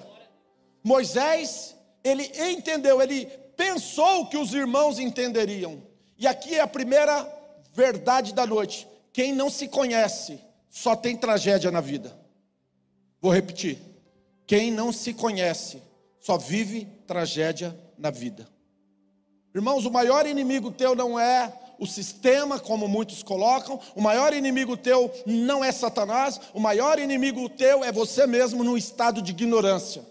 Moisés, 0.83 1.75
ele 2.03 2.23
entendeu, 2.49 2.99
ele 2.99 3.27
pensou 3.55 4.25
que 4.25 4.37
os 4.37 4.55
irmãos 4.55 4.97
entenderiam, 4.97 5.83
e 6.17 6.25
aqui 6.25 6.55
é 6.55 6.61
a 6.61 6.67
primeira 6.67 7.31
verdade 7.73 8.33
da 8.33 8.47
noite: 8.47 8.87
quem 9.13 9.31
não 9.31 9.47
se 9.47 9.67
conhece 9.67 10.39
só 10.67 10.95
tem 10.95 11.15
tragédia 11.15 11.69
na 11.69 11.79
vida. 11.79 12.19
Vou 13.21 13.31
repetir: 13.31 13.77
quem 14.47 14.71
não 14.71 14.91
se 14.91 15.13
conhece 15.13 15.79
só 16.19 16.39
vive 16.39 16.85
tragédia 17.05 17.79
na 17.99 18.09
vida. 18.09 18.49
Irmãos, 19.53 19.85
o 19.85 19.91
maior 19.91 20.25
inimigo 20.25 20.71
teu 20.71 20.95
não 20.95 21.19
é 21.19 21.53
o 21.79 21.87
sistema, 21.87 22.59
como 22.59 22.87
muitos 22.87 23.23
colocam. 23.23 23.79
O 23.95 24.01
maior 24.01 24.33
inimigo 24.33 24.75
teu 24.75 25.11
não 25.25 25.63
é 25.63 25.71
Satanás, 25.71 26.39
o 26.53 26.59
maior 26.59 26.99
inimigo 26.99 27.47
teu 27.49 27.83
é 27.83 27.91
você 27.91 28.27
mesmo 28.27 28.63
no 28.63 28.77
estado 28.77 29.21
de 29.21 29.31
ignorância. 29.31 30.03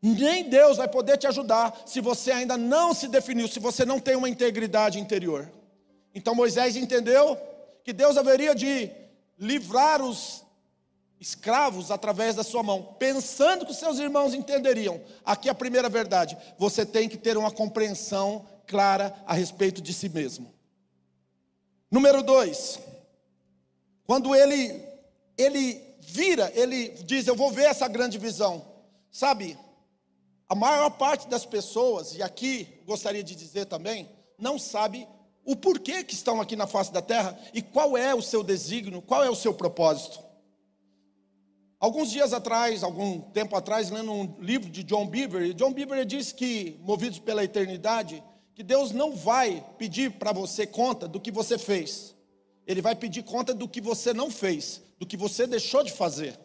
Nem 0.00 0.48
Deus 0.48 0.78
vai 0.78 0.88
poder 0.88 1.16
te 1.16 1.26
ajudar 1.26 1.82
se 1.86 2.00
você 2.00 2.32
ainda 2.32 2.56
não 2.56 2.92
se 2.92 3.06
definiu, 3.06 3.46
se 3.46 3.60
você 3.60 3.84
não 3.84 4.00
tem 4.00 4.16
uma 4.16 4.28
integridade 4.28 4.98
interior. 4.98 5.50
Então 6.14 6.34
Moisés 6.34 6.76
entendeu 6.76 7.38
que 7.84 7.92
Deus 7.92 8.16
haveria 8.16 8.54
de 8.54 8.90
livrar 9.38 10.02
os 10.02 10.44
escravos 11.20 11.92
através 11.92 12.34
da 12.34 12.42
sua 12.42 12.64
mão, 12.64 12.96
pensando 12.98 13.64
que 13.64 13.72
seus 13.72 14.00
irmãos 14.00 14.34
entenderiam. 14.34 15.00
Aqui 15.24 15.48
é 15.48 15.52
a 15.52 15.54
primeira 15.54 15.88
verdade: 15.88 16.36
você 16.58 16.84
tem 16.84 17.08
que 17.08 17.16
ter 17.16 17.36
uma 17.36 17.50
compreensão 17.50 18.44
clara 18.66 19.14
a 19.26 19.34
respeito 19.34 19.80
de 19.80 19.92
si 19.92 20.08
mesmo. 20.08 20.52
Número 21.90 22.22
dois, 22.22 22.78
quando 24.04 24.34
ele, 24.34 24.82
ele 25.36 25.80
vira, 26.00 26.50
ele 26.54 26.88
diz: 27.04 27.26
Eu 27.26 27.36
vou 27.36 27.50
ver 27.50 27.64
essa 27.64 27.88
grande 27.88 28.18
visão. 28.18 28.64
Sabe, 29.10 29.58
a 30.48 30.54
maior 30.54 30.90
parte 30.90 31.28
das 31.28 31.44
pessoas, 31.44 32.14
e 32.14 32.22
aqui 32.22 32.82
gostaria 32.86 33.22
de 33.22 33.34
dizer 33.34 33.66
também, 33.66 34.08
não 34.38 34.58
sabe 34.58 35.06
o 35.44 35.56
porquê 35.56 36.04
que 36.04 36.14
estão 36.14 36.40
aqui 36.40 36.56
na 36.56 36.66
face 36.66 36.92
da 36.92 37.02
terra 37.02 37.38
e 37.52 37.60
qual 37.60 37.96
é 37.96 38.14
o 38.14 38.22
seu 38.22 38.42
desígnio, 38.42 39.02
qual 39.02 39.24
é 39.24 39.30
o 39.30 39.34
seu 39.34 39.52
propósito. 39.52 40.22
Alguns 41.78 42.10
dias 42.10 42.32
atrás, 42.32 42.84
algum 42.84 43.20
tempo 43.20 43.56
atrás, 43.56 43.90
lendo 43.90 44.12
um 44.12 44.36
livro 44.38 44.70
de 44.70 44.84
John 44.84 45.06
Beaver, 45.06 45.52
John 45.52 45.72
Beaver 45.72 46.04
diz 46.04 46.30
que, 46.30 46.78
movidos 46.82 47.18
pela 47.18 47.42
eternidade, 47.42 48.22
que 48.54 48.62
Deus 48.62 48.92
não 48.92 49.16
vai 49.16 49.64
pedir 49.78 50.12
para 50.12 50.32
você 50.32 50.66
conta 50.66 51.08
do 51.08 51.20
que 51.20 51.30
você 51.30 51.56
fez. 51.56 52.14
Ele 52.66 52.82
vai 52.82 52.94
pedir 52.94 53.22
conta 53.22 53.54
do 53.54 53.68
que 53.68 53.80
você 53.80 54.12
não 54.12 54.30
fez, 54.30 54.82
do 54.98 55.06
que 55.06 55.16
você 55.16 55.46
deixou 55.46 55.82
de 55.82 55.92
fazer. 55.92 56.38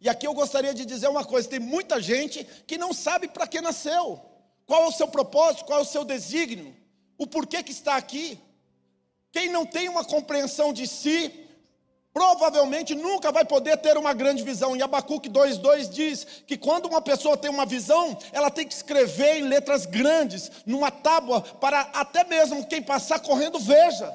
E 0.00 0.08
aqui 0.08 0.26
eu 0.26 0.32
gostaria 0.32 0.72
de 0.72 0.84
dizer 0.84 1.08
uma 1.08 1.24
coisa: 1.24 1.48
tem 1.48 1.60
muita 1.60 2.00
gente 2.00 2.44
que 2.66 2.78
não 2.78 2.92
sabe 2.92 3.28
para 3.28 3.46
que 3.46 3.60
nasceu, 3.60 4.20
qual 4.66 4.84
é 4.84 4.88
o 4.88 4.92
seu 4.92 5.08
propósito, 5.08 5.66
qual 5.66 5.80
é 5.80 5.82
o 5.82 5.86
seu 5.86 6.04
desígnio, 6.04 6.74
o 7.18 7.26
porquê 7.26 7.62
que 7.62 7.72
está 7.72 7.96
aqui. 7.96 8.38
Quem 9.30 9.48
não 9.48 9.64
tem 9.64 9.88
uma 9.88 10.04
compreensão 10.04 10.72
de 10.72 10.86
si, 10.86 11.32
provavelmente 12.12 12.94
nunca 12.94 13.30
vai 13.30 13.44
poder 13.44 13.76
ter 13.78 13.96
uma 13.96 14.12
grande 14.12 14.42
visão. 14.42 14.76
E 14.76 14.82
Abacuque 14.82 15.28
2,2 15.28 15.88
diz 15.88 16.26
que 16.46 16.56
quando 16.56 16.86
uma 16.86 17.00
pessoa 17.00 17.36
tem 17.36 17.50
uma 17.50 17.66
visão, 17.66 18.18
ela 18.32 18.50
tem 18.50 18.66
que 18.66 18.74
escrever 18.74 19.38
em 19.38 19.48
letras 19.48 19.86
grandes, 19.86 20.50
numa 20.66 20.90
tábua, 20.90 21.40
para 21.40 21.80
até 21.92 22.24
mesmo 22.24 22.66
quem 22.66 22.82
passar 22.82 23.20
correndo 23.20 23.58
veja. 23.58 24.14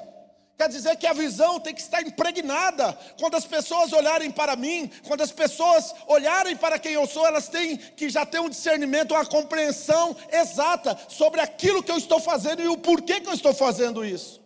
Quer 0.58 0.70
dizer 0.70 0.96
que 0.96 1.06
a 1.06 1.12
visão 1.12 1.60
tem 1.60 1.74
que 1.74 1.82
estar 1.82 2.00
impregnada. 2.00 2.98
Quando 3.20 3.34
as 3.34 3.44
pessoas 3.44 3.92
olharem 3.92 4.30
para 4.30 4.56
mim, 4.56 4.90
quando 5.06 5.20
as 5.20 5.30
pessoas 5.30 5.94
olharem 6.06 6.56
para 6.56 6.78
quem 6.78 6.94
eu 6.94 7.06
sou, 7.06 7.26
elas 7.26 7.48
têm 7.48 7.76
que 7.76 8.08
já 8.08 8.24
ter 8.24 8.40
um 8.40 8.48
discernimento, 8.48 9.12
uma 9.12 9.26
compreensão 9.26 10.16
exata 10.32 10.98
sobre 11.08 11.42
aquilo 11.42 11.82
que 11.82 11.90
eu 11.90 11.98
estou 11.98 12.20
fazendo 12.20 12.62
e 12.62 12.68
o 12.68 12.78
porquê 12.78 13.20
que 13.20 13.28
eu 13.28 13.34
estou 13.34 13.52
fazendo 13.52 14.02
isso. 14.02 14.42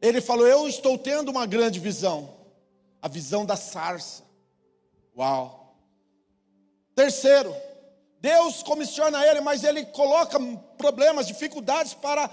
Ele 0.00 0.20
falou: 0.20 0.46
Eu 0.46 0.68
estou 0.68 0.96
tendo 0.96 1.30
uma 1.30 1.46
grande 1.46 1.80
visão 1.80 2.43
a 3.04 3.08
visão 3.08 3.44
da 3.44 3.54
sarça. 3.54 4.22
Uau! 5.14 5.76
Terceiro, 6.96 7.54
Deus 8.18 8.62
comissiona 8.62 9.26
ele, 9.26 9.42
mas 9.42 9.62
ele 9.62 9.84
coloca 9.84 10.38
problemas, 10.78 11.26
dificuldades 11.26 11.92
para 11.92 12.30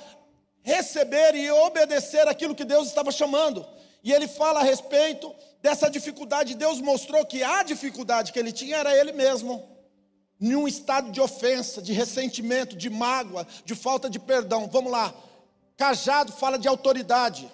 receber 0.61 1.35
e 1.35 1.51
obedecer 1.51 2.25
aquilo 2.25 2.55
que 2.55 2.63
Deus 2.63 2.87
estava 2.87 3.11
chamando. 3.11 3.67
E 4.01 4.13
ele 4.13 4.29
fala 4.29 4.61
a 4.61 4.63
respeito 4.63 5.35
dessa 5.61 5.89
dificuldade. 5.89 6.55
Deus 6.55 6.79
mostrou 6.79 7.25
que 7.25 7.43
a 7.43 7.63
dificuldade 7.63 8.31
que 8.31 8.39
ele 8.39 8.53
tinha 8.53 8.77
era 8.77 8.95
ele 8.95 9.11
mesmo. 9.11 9.69
Em 10.39 10.55
um 10.55 10.69
estado 10.69 11.11
de 11.11 11.19
ofensa, 11.19 11.81
de 11.81 11.91
ressentimento, 11.91 12.77
de 12.77 12.89
mágoa, 12.89 13.45
de 13.65 13.75
falta 13.75 14.09
de 14.09 14.19
perdão. 14.19 14.69
Vamos 14.69 14.89
lá. 14.89 15.13
Cajado 15.75 16.31
fala 16.31 16.57
de 16.57 16.69
autoridade. 16.69 17.51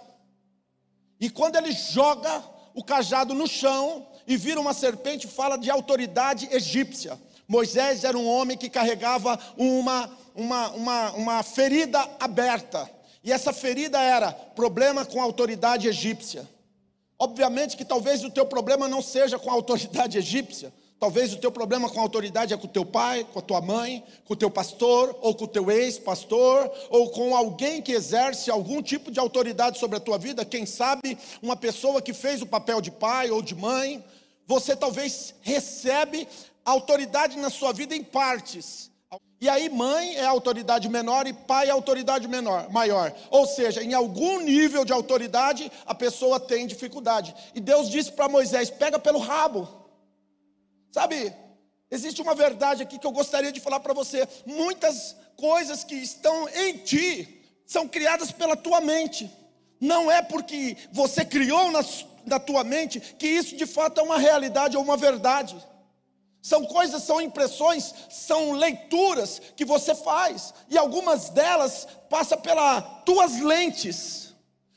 E 1.19 1.31
quando 1.31 1.55
ele 1.55 1.71
joga 1.71 2.56
o 2.77 2.83
cajado 2.83 3.33
no 3.33 3.47
chão 3.47 4.05
e 4.27 4.37
vira 4.37 4.61
uma 4.61 4.71
serpente, 4.71 5.27
fala 5.27 5.57
de 5.57 5.67
autoridade 5.67 6.47
egípcia. 6.51 7.19
Moisés 7.47 8.03
era 8.03 8.15
um 8.15 8.27
homem 8.27 8.55
que 8.55 8.69
carregava 8.69 9.39
uma, 9.57 10.07
uma, 10.35 10.69
uma, 10.69 11.11
uma 11.13 11.43
ferida 11.43 11.99
aberta. 12.19 12.87
E 13.23 13.31
essa 13.31 13.51
ferida 13.51 13.99
era 13.99 14.31
problema 14.31 15.03
com 15.03 15.19
a 15.19 15.23
autoridade 15.23 15.87
egípcia. 15.87 16.47
Obviamente 17.17 17.75
que 17.75 17.83
talvez 17.83 18.23
o 18.23 18.29
teu 18.29 18.45
problema 18.45 18.87
não 18.87 19.01
seja 19.01 19.39
com 19.39 19.49
a 19.49 19.53
autoridade 19.53 20.15
egípcia, 20.19 20.71
Talvez 20.99 21.31
o 21.31 21.37
teu 21.37 21.51
problema 21.51 21.87
com 21.87 21.99
a 21.99 22.03
autoridade 22.03 22.53
é 22.53 22.57
com 22.57 22.65
o 22.65 22.69
teu 22.69 22.83
pai, 22.83 23.23
com 23.31 23.37
a 23.37 23.41
tua 23.41 23.61
mãe, 23.61 24.03
com 24.25 24.33
o 24.33 24.37
teu 24.37 24.49
pastor, 24.49 25.15
ou 25.21 25.35
com 25.35 25.45
o 25.45 25.47
teu 25.47 25.69
ex-pastor, 25.69 26.71
ou 26.89 27.11
com 27.11 27.35
alguém 27.35 27.83
que 27.83 27.91
exerce 27.91 28.49
algum 28.49 28.81
tipo 28.81 29.11
de 29.11 29.19
autoridade 29.19 29.77
sobre 29.77 29.97
a 29.97 29.99
tua 29.99 30.17
vida, 30.17 30.43
quem 30.43 30.65
sabe 30.65 31.15
uma 31.39 31.55
pessoa 31.55 32.01
que 32.01 32.13
fez 32.13 32.41
o 32.41 32.47
papel 32.47 32.81
de 32.81 32.89
pai 32.89 33.29
ou 33.29 33.43
de 33.43 33.53
mãe. 33.53 34.03
Você 34.47 34.75
talvez 34.75 35.35
recebe 35.41 36.27
autoridade 36.65 37.37
na 37.37 37.51
sua 37.51 37.71
vida 37.71 37.95
em 37.95 38.03
partes. 38.03 38.89
E 39.39 39.47
aí, 39.47 39.69
mãe 39.69 40.15
é 40.15 40.25
autoridade 40.25 40.89
menor 40.89 41.27
e 41.27 41.33
pai 41.33 41.67
é 41.67 41.71
autoridade 41.71 42.27
menor, 42.27 42.71
maior. 42.71 43.13
Ou 43.29 43.45
seja, 43.45 43.83
em 43.83 43.93
algum 43.93 44.39
nível 44.41 44.83
de 44.83 44.91
autoridade, 44.91 45.71
a 45.85 45.93
pessoa 45.93 46.39
tem 46.39 46.65
dificuldade. 46.65 47.35
E 47.53 47.59
Deus 47.59 47.87
disse 47.87 48.11
para 48.11 48.27
Moisés: 48.27 48.71
pega 48.71 48.97
pelo 48.97 49.19
rabo. 49.19 49.86
Sabe, 50.97 51.31
existe 51.91 52.23
uma 52.23 52.33
verdade 52.33 52.81
aqui 52.81 52.97
que 52.97 53.05
eu 53.05 53.11
gostaria 53.11 53.51
de 53.51 53.59
falar 53.59 53.79
para 53.79 53.93
você. 53.93 54.27
Muitas 54.47 55.15
coisas 55.35 55.83
que 55.83 55.93
estão 55.93 56.49
em 56.49 56.77
ti 56.77 57.43
são 57.67 57.87
criadas 57.87 58.31
pela 58.31 58.55
tua 58.57 58.81
mente. 58.81 59.31
Não 59.79 60.09
é 60.09 60.23
porque 60.23 60.75
você 60.91 61.23
criou 61.23 61.69
na, 61.69 61.85
na 62.25 62.39
tua 62.39 62.63
mente 62.63 62.99
que 62.99 63.27
isso 63.27 63.55
de 63.55 63.67
fato 63.67 63.99
é 63.99 64.03
uma 64.03 64.17
realidade 64.17 64.75
ou 64.75 64.81
uma 64.81 64.97
verdade. 64.97 65.55
São 66.41 66.65
coisas, 66.65 67.03
são 67.03 67.21
impressões, 67.21 67.93
são 68.09 68.53
leituras 68.53 69.39
que 69.55 69.63
você 69.63 69.93
faz, 69.93 70.51
e 70.67 70.79
algumas 70.79 71.29
delas 71.29 71.87
passam 72.09 72.41
pelas 72.41 72.83
tuas 73.05 73.39
lentes. 73.39 74.33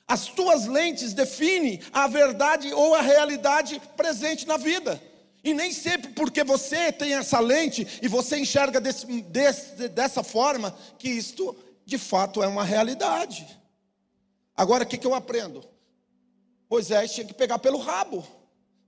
As 0.06 0.26
tuas 0.26 0.66
lentes 0.66 1.14
definem 1.14 1.80
a 1.94 2.06
verdade 2.06 2.74
ou 2.74 2.94
a 2.94 3.00
realidade 3.00 3.80
presente 3.96 4.46
na 4.46 4.58
vida. 4.58 5.00
E 5.42 5.54
nem 5.54 5.72
sempre 5.72 6.12
porque 6.12 6.44
você 6.44 6.92
tem 6.92 7.14
essa 7.14 7.40
lente 7.40 7.86
e 8.02 8.08
você 8.08 8.38
enxerga 8.38 8.80
desse, 8.80 9.06
desse, 9.22 9.88
dessa 9.88 10.22
forma, 10.22 10.76
que 10.98 11.08
isto 11.08 11.56
de 11.84 11.96
fato 11.96 12.42
é 12.42 12.46
uma 12.46 12.64
realidade. 12.64 13.46
Agora 14.56 14.84
o 14.84 14.86
que, 14.86 14.98
que 14.98 15.06
eu 15.06 15.14
aprendo? 15.14 15.64
Moisés 16.68 17.12
tinha 17.12 17.26
que 17.26 17.34
pegar 17.34 17.58
pelo 17.58 17.78
rabo 17.78 18.24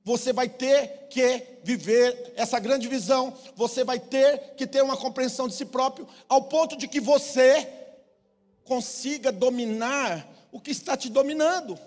você 0.05 0.33
vai 0.33 0.49
ter 0.49 1.07
que 1.09 1.61
viver 1.63 2.33
essa 2.37 2.59
grande 2.59 2.89
visão, 2.89 3.37
você 3.55 3.85
vai 3.85 4.01
ter 4.01 4.55
que 4.57 4.67
ter 4.67 4.83
uma 4.83 4.97
compreensão 4.97 5.47
de 5.47 5.55
si 5.55 5.65
próprio, 5.65 6.09
ao 6.29 6.43
ponto 6.45 6.77
de 6.77 6.89
que 6.89 7.01
você 7.01 7.69
consiga 8.65 9.31
dominar 9.31 10.27
o 10.51 10.61
que 10.61 10.71
está 10.71 10.97
te 10.97 11.09
dominando. 11.09 11.79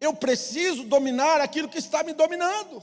Eu 0.00 0.14
preciso 0.14 0.84
dominar 0.84 1.40
aquilo 1.40 1.68
que 1.68 1.78
está 1.78 2.02
me 2.02 2.12
dominando. 2.12 2.82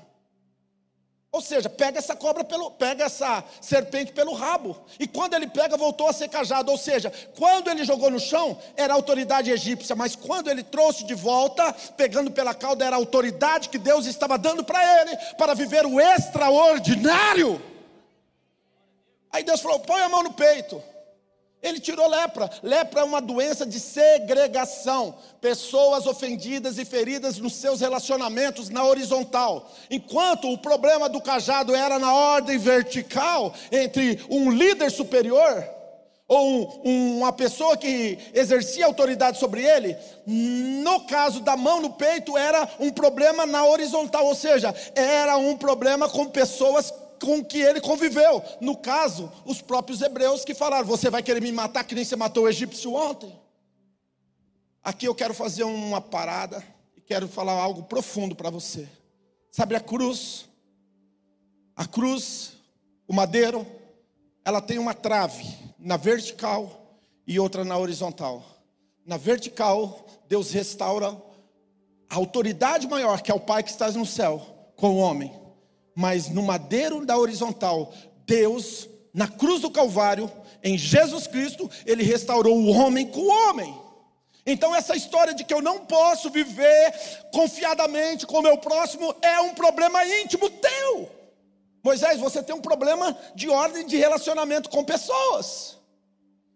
Ou 1.33 1.39
seja, 1.39 1.69
pega 1.69 1.97
essa 1.97 2.13
cobra 2.13 2.43
pelo, 2.43 2.69
pega 2.71 3.05
essa 3.05 3.41
serpente 3.61 4.11
pelo 4.11 4.33
rabo. 4.33 4.77
E 4.99 5.07
quando 5.07 5.33
ele 5.33 5.47
pega, 5.47 5.77
voltou 5.77 6.09
a 6.09 6.13
ser 6.13 6.27
cajado. 6.27 6.69
Ou 6.69 6.77
seja, 6.77 7.09
quando 7.37 7.69
ele 7.69 7.85
jogou 7.85 8.11
no 8.11 8.19
chão, 8.19 8.59
era 8.75 8.93
autoridade 8.93 9.49
egípcia, 9.49 9.95
mas 9.95 10.13
quando 10.13 10.49
ele 10.49 10.61
trouxe 10.61 11.05
de 11.05 11.15
volta, 11.15 11.71
pegando 11.95 12.31
pela 12.31 12.53
cauda, 12.53 12.83
era 12.83 12.97
a 12.97 12.99
autoridade 12.99 13.69
que 13.69 13.77
Deus 13.77 14.05
estava 14.07 14.37
dando 14.37 14.61
para 14.61 15.01
ele, 15.01 15.15
para 15.37 15.53
viver 15.53 15.85
o 15.85 16.01
extraordinário. 16.01 17.61
Aí 19.31 19.41
Deus 19.41 19.61
falou: 19.61 19.79
põe 19.79 20.01
a 20.01 20.09
mão 20.09 20.23
no 20.23 20.33
peito. 20.33 20.83
Ele 21.61 21.79
tirou 21.79 22.07
lepra. 22.07 22.49
Lepra 22.63 23.01
é 23.01 23.03
uma 23.03 23.21
doença 23.21 23.65
de 23.65 23.79
segregação. 23.79 25.15
Pessoas 25.39 26.07
ofendidas 26.07 26.77
e 26.77 26.85
feridas 26.85 27.37
nos 27.37 27.53
seus 27.53 27.81
relacionamentos 27.81 28.69
na 28.69 28.83
horizontal. 28.83 29.69
Enquanto 29.89 30.51
o 30.51 30.57
problema 30.57 31.07
do 31.07 31.21
cajado 31.21 31.75
era 31.75 31.99
na 31.99 32.13
ordem 32.13 32.57
vertical, 32.57 33.53
entre 33.71 34.19
um 34.29 34.49
líder 34.49 34.89
superior 34.89 35.81
ou 36.27 36.81
um, 36.85 37.17
uma 37.17 37.33
pessoa 37.33 37.75
que 37.75 38.17
exercia 38.33 38.85
autoridade 38.85 39.37
sobre 39.37 39.65
ele, 39.65 39.97
no 40.25 41.01
caso 41.01 41.41
da 41.41 41.57
mão 41.57 41.81
no 41.81 41.89
peito, 41.89 42.37
era 42.37 42.67
um 42.79 42.89
problema 42.89 43.45
na 43.45 43.65
horizontal, 43.65 44.25
ou 44.25 44.33
seja, 44.33 44.73
era 44.95 45.35
um 45.35 45.57
problema 45.57 46.07
com 46.07 46.25
pessoas 46.25 46.93
com 47.21 47.45
que 47.45 47.59
ele 47.59 47.79
conviveu. 47.79 48.43
No 48.59 48.75
caso, 48.75 49.31
os 49.45 49.61
próprios 49.61 50.01
hebreus 50.01 50.43
que 50.43 50.55
falaram: 50.55 50.87
Você 50.87 51.09
vai 51.09 51.21
querer 51.21 51.39
me 51.39 51.51
matar 51.51 51.83
que 51.83 51.95
nem 51.95 52.03
você 52.03 52.15
matou 52.15 52.45
o 52.45 52.49
egípcio 52.49 52.93
ontem? 52.93 53.39
Aqui 54.83 55.05
eu 55.05 55.13
quero 55.13 55.33
fazer 55.33 55.63
uma 55.63 56.01
parada 56.01 56.65
e 56.97 57.01
quero 57.01 57.27
falar 57.27 57.53
algo 57.53 57.83
profundo 57.83 58.35
para 58.35 58.49
você. 58.49 58.89
Sabe 59.51 59.75
a 59.75 59.79
cruz? 59.79 60.49
A 61.75 61.85
cruz, 61.85 62.53
o 63.07 63.13
madeiro, 63.13 63.65
ela 64.43 64.59
tem 64.59 64.79
uma 64.79 64.95
trave 64.95 65.45
na 65.77 65.97
vertical 65.97 66.99
e 67.27 67.39
outra 67.39 67.63
na 67.63 67.77
horizontal. 67.77 68.43
Na 69.05 69.17
vertical, 69.17 70.05
Deus 70.27 70.51
restaura 70.51 71.15
a 72.09 72.15
autoridade 72.15 72.87
maior, 72.87 73.21
que 73.21 73.31
é 73.31 73.33
o 73.33 73.39
Pai 73.39 73.63
que 73.63 73.69
está 73.69 73.91
no 73.91 74.05
céu, 74.05 74.73
com 74.75 74.95
o 74.95 74.97
homem 74.97 75.40
mas 75.95 76.29
no 76.29 76.41
madeiro 76.43 77.05
da 77.05 77.17
horizontal, 77.17 77.93
Deus, 78.25 78.87
na 79.13 79.27
cruz 79.27 79.61
do 79.61 79.71
Calvário, 79.71 80.31
em 80.63 80.77
Jesus 80.77 81.27
Cristo, 81.27 81.69
Ele 81.85 82.03
restaurou 82.03 82.57
o 82.57 82.69
homem 82.69 83.07
com 83.07 83.21
o 83.21 83.49
homem. 83.49 83.79
Então, 84.45 84.73
essa 84.73 84.95
história 84.95 85.33
de 85.33 85.43
que 85.43 85.53
eu 85.53 85.61
não 85.61 85.85
posso 85.85 86.29
viver 86.29 86.93
confiadamente 87.31 88.25
com 88.25 88.39
o 88.39 88.41
meu 88.41 88.57
próximo 88.57 89.13
é 89.21 89.39
um 89.41 89.53
problema 89.53 90.03
íntimo 90.05 90.49
teu. 90.49 91.09
Moisés, 91.83 92.19
você 92.19 92.41
tem 92.41 92.55
um 92.55 92.61
problema 92.61 93.17
de 93.35 93.49
ordem 93.49 93.85
de 93.85 93.97
relacionamento 93.97 94.69
com 94.69 94.83
pessoas. 94.83 95.77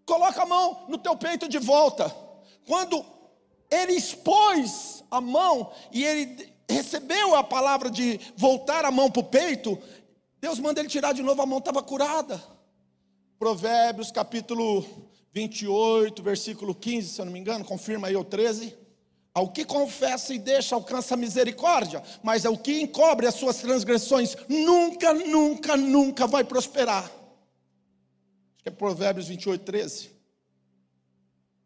Coloca 0.06 0.42
a 0.42 0.46
mão 0.46 0.86
no 0.88 0.98
teu 0.98 1.16
peito 1.16 1.48
de 1.48 1.58
volta. 1.58 2.16
Quando 2.68 3.04
ele 3.70 3.94
expôs 3.94 5.04
a 5.10 5.20
mão 5.20 5.72
e 5.92 6.04
ele 6.04 6.55
recebeu 6.70 7.36
a 7.36 7.44
palavra 7.44 7.90
de 7.90 8.20
voltar 8.36 8.86
a 8.86 8.92
mão 8.92 9.10
para 9.10 9.22
o 9.22 9.24
peito, 9.24 9.78
Deus 10.40 10.60
manda 10.60 10.80
ele 10.80 10.90
tirar 10.90 11.14
de 11.14 11.22
novo, 11.22 11.42
a 11.42 11.46
mão 11.46 11.60
estava 11.60 11.82
curada. 11.82 12.42
Provérbios 13.38 14.12
capítulo 14.12 14.86
28, 15.34 16.24
versículo 16.24 16.74
15, 16.74 17.10
se 17.10 17.22
eu 17.22 17.26
não 17.26 17.34
me 17.34 17.40
engano, 17.40 17.66
confirma 17.66 18.08
aí 18.08 18.16
o 18.16 18.24
13. 18.24 18.76
Ao 19.34 19.50
que 19.50 19.66
confessa 19.66 20.34
e 20.34 20.40
deixa 20.40 20.76
alcança 20.76 21.18
misericórdia, 21.18 22.02
mas 22.24 22.46
ao 22.46 22.58
que 22.58 22.80
encobre 22.80 23.28
as 23.28 23.36
suas 23.36 23.58
transgressões, 23.58 24.38
nunca, 24.48 25.14
nunca, 25.14 25.76
nunca 25.76 26.26
vai 26.26 26.46
prosperar. 26.46 27.04
Acho 27.04 28.64
que 28.64 28.70
é 28.70 28.72
Provérbios 28.72 29.28
28, 29.28 29.62
13. 29.66 30.12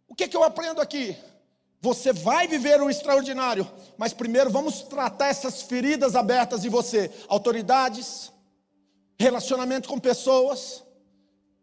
O 0.07 0.15
que, 0.15 0.27
que 0.27 0.35
eu 0.35 0.43
aprendo 0.43 0.81
aqui? 0.81 1.15
Você 1.81 2.11
vai 2.11 2.47
viver 2.47 2.81
o 2.81 2.89
extraordinário, 2.89 3.69
mas 3.97 4.13
primeiro 4.13 4.49
vamos 4.49 4.81
tratar 4.81 5.27
essas 5.27 5.61
feridas 5.61 6.15
abertas 6.15 6.65
em 6.65 6.69
você, 6.69 7.09
autoridades, 7.27 8.31
relacionamento 9.17 9.87
com 9.87 9.97
pessoas. 9.97 10.83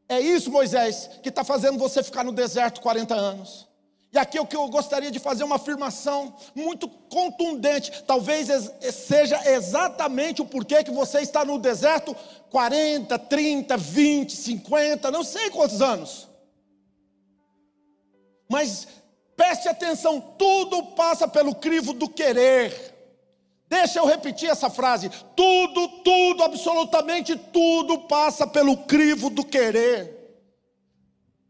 É 0.09 0.19
isso, 0.19 0.51
Moisés, 0.51 1.11
que 1.23 1.29
está 1.29 1.45
fazendo 1.45 1.79
você 1.79 2.03
ficar 2.03 2.25
no 2.25 2.33
deserto 2.33 2.81
40 2.81 3.15
anos. 3.15 3.67
E 4.13 4.19
aqui 4.19 4.39
é 4.39 4.41
o 4.41 4.47
que 4.47 4.57
eu 4.57 4.67
gostaria 4.69 5.11
de 5.11 5.19
fazer 5.19 5.45
uma 5.45 5.57
afirmação 5.57 6.35
muito 6.55 6.89
contundente. 6.89 8.03
Talvez 8.05 8.49
seja 8.81 9.39
exatamente 9.51 10.41
o 10.41 10.47
porquê 10.47 10.83
que 10.83 10.91
você 10.91 11.21
está 11.21 11.45
no 11.45 11.59
deserto 11.59 12.17
40, 12.51 13.19
30, 13.19 13.77
20, 13.77 14.35
50, 14.35 15.11
não 15.11 15.23
sei 15.23 15.51
quantos 15.51 15.83
anos. 15.83 16.27
Mas 18.49 18.87
Preste 19.37 19.69
atenção, 19.69 20.19
tudo 20.39 20.83
passa 20.95 21.29
pelo 21.29 21.55
crivo 21.55 21.93
do 21.93 22.09
querer. 22.09 22.95
Deixa 23.69 23.99
eu 23.99 24.07
repetir 24.07 24.49
essa 24.49 24.71
frase: 24.71 25.11
tudo, 25.37 25.89
tudo, 26.03 26.43
absolutamente 26.43 27.37
tudo 27.37 28.01
passa 28.01 28.47
pelo 28.47 28.79
crivo 28.79 29.29
do 29.29 29.45
querer. 29.45 30.17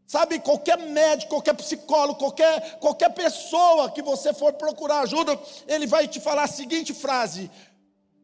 Sabe, 0.05 0.39
qualquer 0.39 0.77
médico, 0.77 1.31
qualquer 1.31 1.53
psicólogo, 1.53 2.17
qualquer, 2.17 2.79
qualquer 2.79 3.09
pessoa 3.13 3.91
que 3.91 4.01
você 4.01 4.33
for 4.33 4.53
procurar 4.53 5.01
ajuda, 5.01 5.37
ele 5.67 5.85
vai 5.85 6.07
te 6.07 6.19
falar 6.19 6.43
a 6.43 6.47
seguinte 6.47 6.93
frase: 6.93 7.49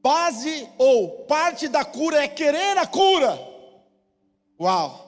base 0.01 0.69
ou 0.77 1.25
parte 1.25 1.67
da 1.69 1.85
cura 1.85 2.23
é 2.23 2.27
querer 2.27 2.77
a 2.77 2.87
cura. 2.87 3.39
Uau! 4.59 5.02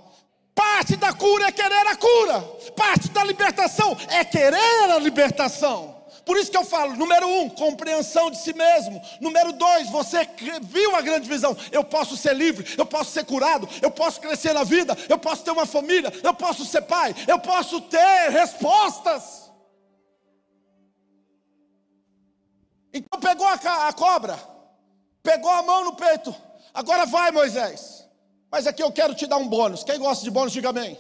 Parte 0.55 0.95
da 0.95 1.11
cura 1.13 1.47
é 1.47 1.51
querer 1.51 1.85
a 1.87 1.95
cura. 1.97 2.41
Parte 2.77 3.09
da 3.09 3.23
libertação 3.25 3.95
é 4.09 4.23
querer 4.23 4.89
a 4.89 4.97
libertação. 4.97 5.93
Por 6.25 6.37
isso 6.37 6.49
que 6.49 6.57
eu 6.57 6.63
falo, 6.63 6.95
número 6.95 7.27
um, 7.27 7.49
compreensão 7.49 8.31
de 8.31 8.37
si 8.37 8.53
mesmo. 8.53 8.99
Número 9.21 9.53
dois, 9.53 9.89
você 9.89 10.27
viu 10.63 10.95
a 10.95 11.01
grande 11.01 11.29
visão. 11.29 11.55
Eu 11.71 11.83
posso 11.83 12.17
ser 12.17 12.33
livre, 12.33 12.65
eu 12.77 12.85
posso 12.85 13.11
ser 13.11 13.25
curado, 13.25 13.69
eu 13.81 13.91
posso 13.91 14.19
crescer 14.19 14.53
na 14.53 14.63
vida, 14.63 14.97
eu 15.07 15.19
posso 15.19 15.43
ter 15.43 15.51
uma 15.51 15.67
família, 15.67 16.11
eu 16.23 16.33
posso 16.33 16.65
ser 16.65 16.81
pai, 16.83 17.13
eu 17.27 17.37
posso 17.37 17.81
ter 17.81 18.29
respostas. 18.31 19.51
Então 22.91 23.19
pegou 23.19 23.45
a, 23.45 23.87
a 23.87 23.93
cobra, 23.93 24.39
pegou 25.21 25.51
a 25.51 25.61
mão 25.61 25.83
no 25.83 25.95
peito. 25.95 26.33
Agora 26.73 27.05
vai, 27.05 27.29
Moisés. 27.31 28.04
Mas 28.55 28.67
aqui 28.67 28.81
eu 28.81 28.89
quero 28.89 29.13
te 29.13 29.27
dar 29.27 29.35
um 29.35 29.49
bônus. 29.49 29.83
Quem 29.83 29.99
gosta 29.99 30.23
de 30.23 30.31
bônus, 30.31 30.53
diga 30.53 30.69
amém. 30.69 30.97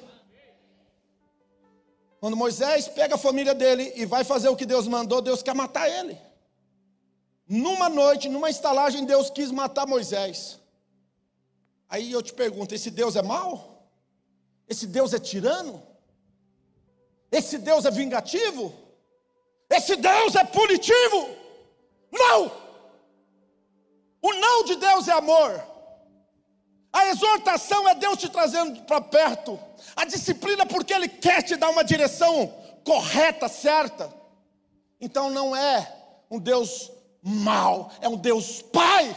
Quando 2.19 2.35
Moisés 2.35 2.89
pega 2.89 3.15
a 3.15 3.17
família 3.17 3.55
dele 3.55 3.93
e 3.95 4.05
vai 4.05 4.25
fazer 4.25 4.49
o 4.49 4.57
que 4.57 4.65
Deus 4.65 4.89
mandou, 4.89 5.21
Deus 5.21 5.41
quer 5.41 5.55
matar 5.55 5.89
ele. 5.89 6.19
Numa 7.47 7.87
noite, 7.87 8.27
numa 8.27 8.49
estalagem, 8.49 9.05
Deus 9.05 9.29
quis 9.29 9.51
matar 9.51 9.87
Moisés. 9.87 10.59
Aí 11.87 12.11
eu 12.11 12.21
te 12.21 12.33
pergunto: 12.33 12.75
esse 12.75 12.91
Deus 12.91 13.15
é 13.15 13.21
mau? 13.21 13.87
Esse 14.67 14.85
Deus 14.85 15.13
é 15.13 15.19
tirano? 15.19 15.81
Esse 17.31 17.57
Deus 17.57 17.85
é 17.85 17.91
vingativo? 17.91 18.73
Esse 19.69 19.95
Deus 19.95 20.35
é 20.35 20.43
punitivo? 20.43 21.29
Não! 22.11 22.51
O 24.21 24.33
não 24.33 24.65
de 24.65 24.75
Deus 24.75 25.07
é 25.07 25.13
amor. 25.13 25.74
A 26.95 27.09
exortação 27.09 27.89
é 27.89 27.93
Deus 27.93 28.17
te 28.17 28.29
trazendo 28.29 28.81
para 28.83 29.01
perto. 29.01 29.59
A 29.97 30.05
disciplina 30.05 30.65
porque 30.65 30.93
Ele 30.93 31.09
quer 31.09 31.41
te 31.41 31.57
dar 31.57 31.69
uma 31.69 31.83
direção 31.83 32.47
correta, 32.85 33.49
certa. 33.49 34.09
Então 35.01 35.29
não 35.29 35.53
é 35.53 35.93
um 36.31 36.39
Deus 36.39 36.89
mau, 37.21 37.91
é 37.99 38.07
um 38.07 38.15
Deus 38.15 38.61
Pai. 38.61 39.13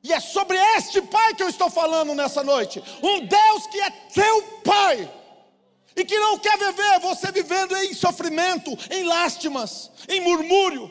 E 0.00 0.12
é 0.12 0.20
sobre 0.20 0.56
este 0.76 1.02
Pai 1.02 1.34
que 1.34 1.42
eu 1.42 1.48
estou 1.48 1.68
falando 1.68 2.14
nessa 2.14 2.44
noite. 2.44 2.80
Um 3.02 3.26
Deus 3.26 3.66
que 3.66 3.80
é 3.80 3.90
teu 3.90 4.42
Pai. 4.62 5.12
E 5.96 6.04
que 6.04 6.16
não 6.16 6.38
quer 6.38 6.56
viver 6.56 7.00
você 7.00 7.32
vivendo 7.32 7.76
em 7.78 7.92
sofrimento, 7.94 8.78
em 8.92 9.02
lástimas, 9.02 9.90
em 10.08 10.20
murmúrio. 10.20 10.88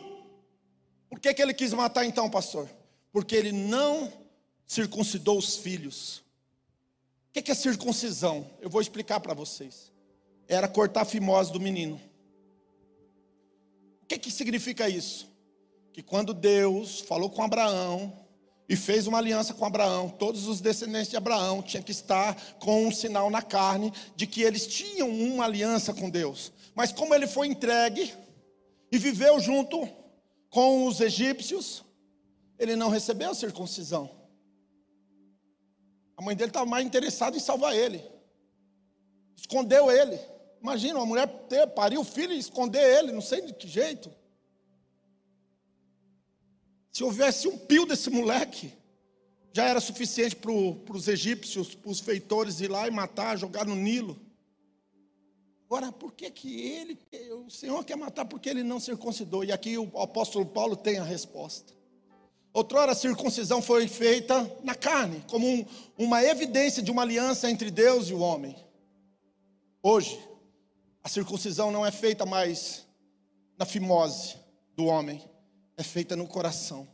Por 1.09 1.21
que, 1.21 1.33
que 1.33 1.41
ele 1.41 1.53
quis 1.53 1.71
matar 1.71 2.03
então, 2.03 2.29
pastor? 2.29 2.69
Porque 3.13 3.33
ele 3.33 3.53
não 3.53 4.20
circuncidou 4.71 5.37
os 5.37 5.57
filhos. 5.57 6.23
O 7.27 7.41
que, 7.41 7.51
é 7.51 7.53
circuncisão? 7.53 8.49
Eu 8.61 8.69
vou 8.69 8.79
explicar 8.79 9.19
para 9.19 9.33
vocês. 9.33 9.91
Era 10.47 10.65
cortar 10.65 11.01
a 11.01 11.05
fimose 11.05 11.51
do 11.51 11.59
menino. 11.59 11.99
O 14.01 14.05
que, 14.05 14.17
que 14.17 14.31
significa 14.31 14.87
isso? 14.87 15.27
Que 15.91 16.01
quando 16.01 16.33
Deus 16.33 17.01
falou 17.01 17.29
com 17.29 17.43
Abraão, 17.43 18.17
e 18.69 18.75
fez 18.77 19.07
uma 19.07 19.17
aliança 19.17 19.53
com 19.53 19.65
Abraão. 19.65 20.07
Todos 20.07 20.47
os 20.47 20.61
descendentes 20.61 21.09
de 21.09 21.17
Abraão 21.17 21.61
tinham 21.61 21.83
que 21.83 21.91
estar 21.91 22.33
com 22.57 22.87
um 22.87 22.91
sinal 22.93 23.29
na 23.29 23.41
carne 23.41 23.91
de 24.15 24.25
que 24.25 24.41
eles 24.41 24.65
tinham 24.65 25.09
uma 25.09 25.43
aliança 25.43 25.93
com 25.93 26.09
Deus. 26.09 26.53
Mas 26.73 26.93
como 26.93 27.13
ele 27.13 27.27
foi 27.27 27.47
entregue 27.47 28.13
e 28.89 28.97
viveu 28.97 29.37
junto 29.41 29.85
com 30.49 30.87
os 30.87 31.01
egípcios, 31.01 31.83
ele 32.57 32.77
não 32.77 32.87
recebeu 32.87 33.31
a 33.31 33.35
circuncisão. 33.35 34.20
A 36.21 36.23
mãe 36.23 36.35
dele 36.35 36.51
estava 36.51 36.67
mais 36.67 36.85
interessada 36.85 37.35
em 37.35 37.39
salvar 37.39 37.75
ele. 37.75 37.99
Escondeu 39.35 39.89
ele. 39.89 40.19
Imagina 40.61 40.99
uma 40.99 41.05
mulher 41.07 41.27
ter, 41.49 41.65
parir 41.65 41.97
o 41.97 42.03
filho 42.03 42.31
e 42.31 42.37
esconder 42.37 42.99
ele, 42.99 43.11
não 43.11 43.21
sei 43.21 43.41
de 43.41 43.51
que 43.51 43.67
jeito. 43.67 44.13
Se 46.93 47.03
houvesse 47.03 47.47
um 47.47 47.57
pio 47.57 47.87
desse 47.87 48.11
moleque, 48.11 48.71
já 49.51 49.65
era 49.65 49.79
suficiente 49.79 50.35
para 50.35 50.51
os 50.51 51.07
egípcios, 51.07 51.73
para 51.73 51.89
os 51.89 51.99
feitores 51.99 52.61
ir 52.61 52.69
lá 52.69 52.87
e 52.87 52.91
matar, 52.91 53.35
jogar 53.35 53.65
no 53.65 53.73
Nilo. 53.73 54.15
Agora, 55.65 55.91
por 55.91 56.13
que, 56.13 56.29
que 56.29 56.61
ele, 56.61 56.99
o 57.33 57.49
Senhor 57.49 57.83
quer 57.83 57.97
matar 57.97 58.25
porque 58.25 58.47
ele 58.47 58.61
não 58.61 58.79
circuncidou? 58.79 59.43
E 59.43 59.51
aqui 59.51 59.75
o 59.75 59.89
apóstolo 59.99 60.45
Paulo 60.45 60.75
tem 60.75 60.99
a 60.99 61.03
resposta. 61.03 61.80
Outrora 62.53 62.91
a 62.91 62.95
circuncisão 62.95 63.61
foi 63.61 63.87
feita 63.87 64.49
na 64.63 64.75
carne, 64.75 65.23
como 65.29 65.47
um, 65.47 65.65
uma 65.97 66.23
evidência 66.23 66.83
de 66.83 66.91
uma 66.91 67.01
aliança 67.01 67.49
entre 67.49 67.71
Deus 67.71 68.09
e 68.09 68.13
o 68.13 68.19
homem. 68.19 68.55
Hoje, 69.81 70.19
a 71.03 71.07
circuncisão 71.07 71.71
não 71.71 71.85
é 71.85 71.91
feita 71.91 72.25
mais 72.25 72.85
na 73.57 73.65
fimose 73.65 74.35
do 74.75 74.85
homem, 74.85 75.23
é 75.77 75.83
feita 75.83 76.15
no 76.15 76.27
coração. 76.27 76.87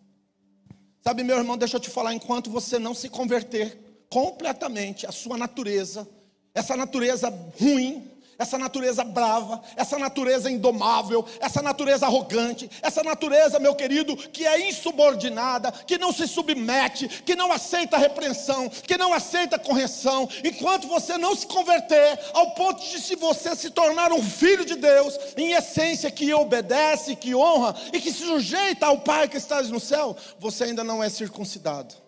Sabe, 1.01 1.23
meu 1.23 1.37
irmão, 1.37 1.57
deixa 1.57 1.77
eu 1.77 1.81
te 1.81 1.89
falar, 1.89 2.13
enquanto 2.13 2.51
você 2.51 2.77
não 2.77 2.93
se 2.93 3.09
converter 3.09 4.05
completamente 4.09 5.07
a 5.07 5.11
sua 5.11 5.37
natureza, 5.37 6.07
essa 6.53 6.77
natureza 6.77 7.29
ruim, 7.59 8.11
essa 8.37 8.57
natureza 8.57 9.03
brava, 9.03 9.61
essa 9.75 9.97
natureza 9.97 10.49
indomável, 10.49 11.25
essa 11.39 11.61
natureza 11.61 12.05
arrogante, 12.05 12.69
essa 12.81 13.03
natureza, 13.03 13.59
meu 13.59 13.75
querido, 13.75 14.15
que 14.15 14.45
é 14.45 14.69
insubordinada, 14.69 15.71
que 15.71 15.97
não 15.97 16.11
se 16.11 16.27
submete, 16.27 17.07
que 17.07 17.35
não 17.35 17.51
aceita 17.51 17.97
repreensão, 17.97 18.69
que 18.69 18.97
não 18.97 19.13
aceita 19.13 19.59
correção, 19.59 20.29
enquanto 20.43 20.87
você 20.87 21.17
não 21.17 21.35
se 21.35 21.47
converter 21.47 22.19
ao 22.33 22.51
ponto 22.51 22.81
de 22.83 23.01
se 23.01 23.15
você 23.15 23.55
se 23.55 23.69
tornar 23.69 24.11
um 24.11 24.21
filho 24.21 24.65
de 24.65 24.75
Deus, 24.75 25.17
em 25.35 25.53
essência 25.53 26.11
que 26.11 26.33
obedece, 26.33 27.15
que 27.15 27.33
honra 27.33 27.75
e 27.91 27.99
que 27.99 28.11
se 28.11 28.25
sujeita 28.25 28.85
ao 28.85 28.99
Pai 28.99 29.27
que 29.27 29.37
está 29.37 29.61
no 29.63 29.79
céu, 29.79 30.15
você 30.39 30.65
ainda 30.65 30.83
não 30.83 31.03
é 31.03 31.09
circuncidado. 31.09 32.06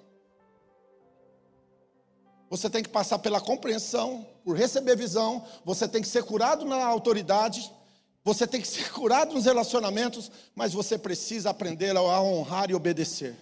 Você 2.50 2.70
tem 2.70 2.82
que 2.82 2.90
passar 2.90 3.20
pela 3.20 3.40
compreensão, 3.40 4.26
por 4.44 4.58
receber 4.58 4.96
visão, 4.96 5.46
você 5.64 5.88
tem 5.88 6.02
que 6.02 6.08
ser 6.08 6.24
curado 6.24 6.66
na 6.66 6.84
autoridade, 6.84 7.72
você 8.24 8.48
tem 8.48 8.60
que 8.60 8.68
ser 8.68 8.90
curado 8.94 9.34
nos 9.34 9.46
relacionamentos, 9.46 10.32
mas 10.56 10.74
você 10.74 10.98
precisa 10.98 11.52
aprender 11.52 11.96
a 11.96 12.22
honrar 12.22 12.70
e 12.72 12.76
obedecer. 12.76 13.36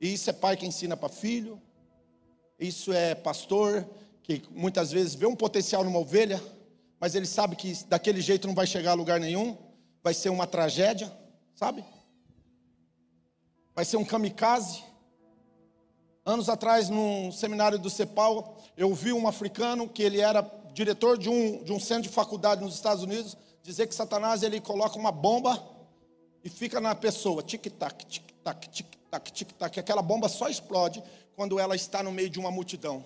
E 0.00 0.12
isso 0.12 0.28
é 0.28 0.32
pai 0.32 0.56
que 0.56 0.66
ensina 0.66 0.96
para 0.96 1.08
filho, 1.08 1.60
isso 2.58 2.92
é 2.92 3.14
pastor 3.14 3.88
que 4.22 4.42
muitas 4.50 4.90
vezes 4.90 5.14
vê 5.14 5.26
um 5.26 5.36
potencial 5.36 5.84
numa 5.84 5.98
ovelha, 5.98 6.42
mas 7.00 7.14
ele 7.14 7.26
sabe 7.26 7.56
que 7.56 7.74
daquele 7.84 8.20
jeito 8.20 8.46
não 8.46 8.54
vai 8.54 8.66
chegar 8.66 8.92
a 8.92 8.94
lugar 8.94 9.20
nenhum, 9.20 9.56
vai 10.02 10.14
ser 10.14 10.30
uma 10.30 10.46
tragédia, 10.46 11.10
sabe? 11.54 11.84
Vai 13.74 13.84
ser 13.84 13.96
um 13.96 14.04
kamikaze. 14.04 14.82
Anos 16.26 16.48
atrás, 16.48 16.88
num 16.88 17.30
seminário 17.30 17.78
do 17.78 17.90
CEPAL, 17.90 18.56
eu 18.78 18.94
vi 18.94 19.12
um 19.12 19.28
africano 19.28 19.86
que 19.86 20.02
ele 20.02 20.20
era 20.20 20.40
diretor 20.72 21.18
de 21.18 21.28
um, 21.28 21.62
de 21.62 21.70
um 21.70 21.78
centro 21.78 22.04
de 22.04 22.08
faculdade 22.08 22.62
nos 22.62 22.74
Estados 22.74 23.02
Unidos, 23.02 23.36
dizer 23.62 23.86
que 23.86 23.94
Satanás 23.94 24.42
ele 24.42 24.58
coloca 24.58 24.98
uma 24.98 25.12
bomba 25.12 25.62
e 26.42 26.48
fica 26.48 26.80
na 26.80 26.94
pessoa, 26.94 27.42
tic-tac, 27.42 28.06
tic-tac, 28.06 28.68
tic-tac, 28.70 29.32
tic-tac. 29.32 29.78
Aquela 29.78 30.00
bomba 30.00 30.26
só 30.30 30.48
explode 30.48 31.02
quando 31.36 31.58
ela 31.58 31.76
está 31.76 32.02
no 32.02 32.10
meio 32.10 32.30
de 32.30 32.38
uma 32.38 32.50
multidão, 32.50 33.04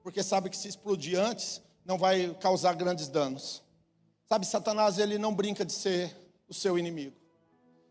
porque 0.00 0.22
sabe 0.22 0.48
que 0.48 0.56
se 0.56 0.68
explodir 0.68 1.18
antes, 1.18 1.60
não 1.84 1.98
vai 1.98 2.32
causar 2.40 2.74
grandes 2.74 3.08
danos. 3.08 3.60
Sabe, 4.28 4.46
Satanás 4.46 4.98
ele 4.98 5.18
não 5.18 5.34
brinca 5.34 5.64
de 5.64 5.72
ser 5.72 6.16
o 6.48 6.54
seu 6.54 6.78
inimigo. 6.78 7.16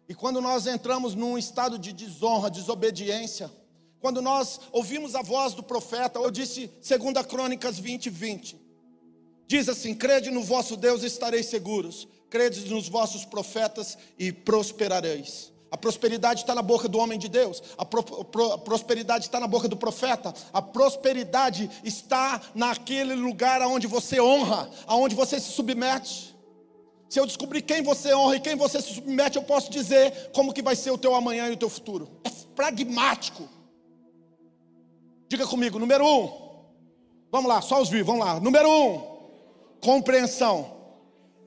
E 0.07 0.15
quando 0.15 0.41
nós 0.41 0.65
entramos 0.65 1.13
num 1.13 1.37
estado 1.37 1.77
de 1.77 1.91
desonra, 1.91 2.49
desobediência, 2.49 3.51
quando 4.01 4.21
nós 4.21 4.59
ouvimos 4.71 5.13
a 5.15 5.21
voz 5.21 5.53
do 5.53 5.61
profeta, 5.61 6.19
eu 6.19 6.31
disse, 6.31 6.67
2 6.67 7.25
Crônicas 7.27 7.77
20, 7.77 8.09
20. 8.09 8.59
Diz 9.47 9.69
assim: 9.69 9.93
crede 9.93 10.31
no 10.31 10.43
vosso 10.43 10.75
Deus 10.75 11.03
e 11.03 11.05
estareis 11.05 11.45
seguros, 11.45 12.07
crede 12.29 12.67
nos 12.69 12.89
vossos 12.89 13.23
profetas 13.23 13.97
e 14.17 14.31
prosperareis. 14.31 15.51
A 15.69 15.77
prosperidade 15.77 16.41
está 16.41 16.53
na 16.53 16.61
boca 16.61 16.89
do 16.89 16.97
homem 16.97 17.17
de 17.17 17.29
Deus, 17.29 17.63
a, 17.77 17.85
pro, 17.85 18.03
pro, 18.03 18.51
a 18.51 18.57
prosperidade 18.57 19.25
está 19.25 19.39
na 19.39 19.47
boca 19.47 19.69
do 19.69 19.77
profeta, 19.77 20.33
a 20.51 20.61
prosperidade 20.61 21.69
está 21.83 22.41
naquele 22.53 23.15
lugar 23.15 23.61
onde 23.61 23.87
você 23.87 24.19
honra, 24.19 24.69
aonde 24.85 25.15
você 25.15 25.39
se 25.39 25.51
submete. 25.51 26.35
Se 27.07 27.19
eu 27.19 27.25
descobrir 27.25 27.61
quem 27.61 27.81
você 27.81 28.13
honra 28.13 28.37
e 28.37 28.41
quem 28.41 28.55
você 28.55 28.81
se 28.81 28.93
submete, 28.93 29.37
eu 29.37 29.43
posso 29.43 29.69
dizer 29.69 30.31
como 30.33 30.53
que 30.53 30.61
vai 30.61 30.75
ser 30.75 30.91
o 30.91 30.97
teu 30.97 31.13
amanhã 31.13 31.47
e 31.47 31.51
o 31.51 31.57
teu 31.57 31.69
futuro. 31.69 32.09
É 32.23 32.29
pragmático. 32.55 33.47
Diga 35.31 35.47
comigo, 35.47 35.79
número 35.79 36.05
um. 36.05 36.29
Vamos 37.31 37.47
lá, 37.47 37.61
só 37.61 37.81
os 37.81 37.87
vivos, 37.87 38.07
vamos 38.07 38.25
lá. 38.25 38.37
Número 38.37 38.69
um, 38.69 39.01
compreensão 39.79 40.75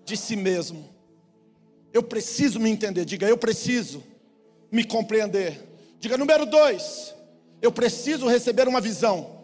de 0.07 0.16
si 0.16 0.37
mesmo. 0.37 0.88
Eu 1.92 2.03
preciso 2.03 2.59
me 2.59 2.70
entender. 2.70 3.05
Diga, 3.05 3.29
eu 3.29 3.37
preciso 3.37 4.03
me 4.73 4.85
compreender. 4.85 5.62
Diga, 6.01 6.16
número 6.16 6.47
dois, 6.47 7.14
eu 7.61 7.70
preciso 7.70 8.27
receber 8.27 8.66
uma 8.66 8.81
visão 8.81 9.38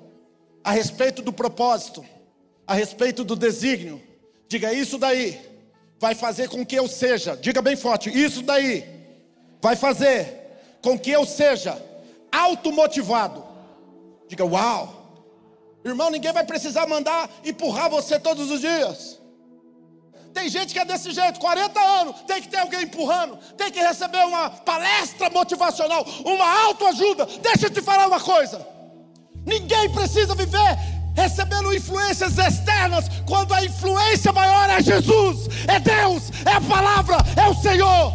a 0.64 0.70
respeito 0.70 1.20
do 1.20 1.34
propósito, 1.34 2.02
a 2.66 2.72
respeito 2.72 3.22
do 3.22 3.36
desígnio. 3.36 4.00
Diga, 4.48 4.72
isso 4.72 4.96
daí 4.96 5.38
vai 5.98 6.14
fazer 6.14 6.48
com 6.48 6.64
que 6.64 6.76
eu 6.76 6.88
seja, 6.88 7.36
diga 7.36 7.60
bem 7.60 7.76
forte, 7.76 8.08
isso 8.08 8.40
daí 8.40 8.86
vai 9.60 9.76
fazer 9.76 10.34
com 10.80 10.98
que 10.98 11.10
eu 11.10 11.26
seja 11.26 11.76
automotivado 12.32 13.49
Diga, 14.30 14.44
uau. 14.44 14.96
Irmão, 15.84 16.08
ninguém 16.08 16.32
vai 16.32 16.44
precisar 16.44 16.86
mandar 16.86 17.28
empurrar 17.44 17.90
você 17.90 18.16
todos 18.16 18.48
os 18.48 18.60
dias. 18.60 19.20
Tem 20.32 20.48
gente 20.48 20.72
que 20.72 20.78
é 20.78 20.84
desse 20.84 21.10
jeito, 21.10 21.40
40 21.40 21.80
anos, 21.80 22.20
tem 22.28 22.40
que 22.40 22.46
ter 22.46 22.58
alguém 22.58 22.82
empurrando, 22.82 23.36
tem 23.56 23.72
que 23.72 23.80
receber 23.80 24.24
uma 24.24 24.48
palestra 24.48 25.28
motivacional, 25.30 26.06
uma 26.24 26.64
autoajuda. 26.66 27.26
Deixa 27.42 27.66
eu 27.66 27.70
te 27.70 27.82
falar 27.82 28.06
uma 28.06 28.20
coisa: 28.20 28.64
ninguém 29.44 29.90
precisa 29.90 30.32
viver 30.36 30.78
recebendo 31.16 31.74
influências 31.74 32.38
externas, 32.38 33.06
quando 33.26 33.52
a 33.52 33.64
influência 33.64 34.32
maior 34.32 34.70
é 34.70 34.80
Jesus, 34.80 35.48
é 35.66 35.80
Deus, 35.80 36.30
é 36.46 36.52
a 36.52 36.60
palavra, 36.60 37.16
é 37.36 37.48
o 37.48 37.54
Senhor. 37.54 38.14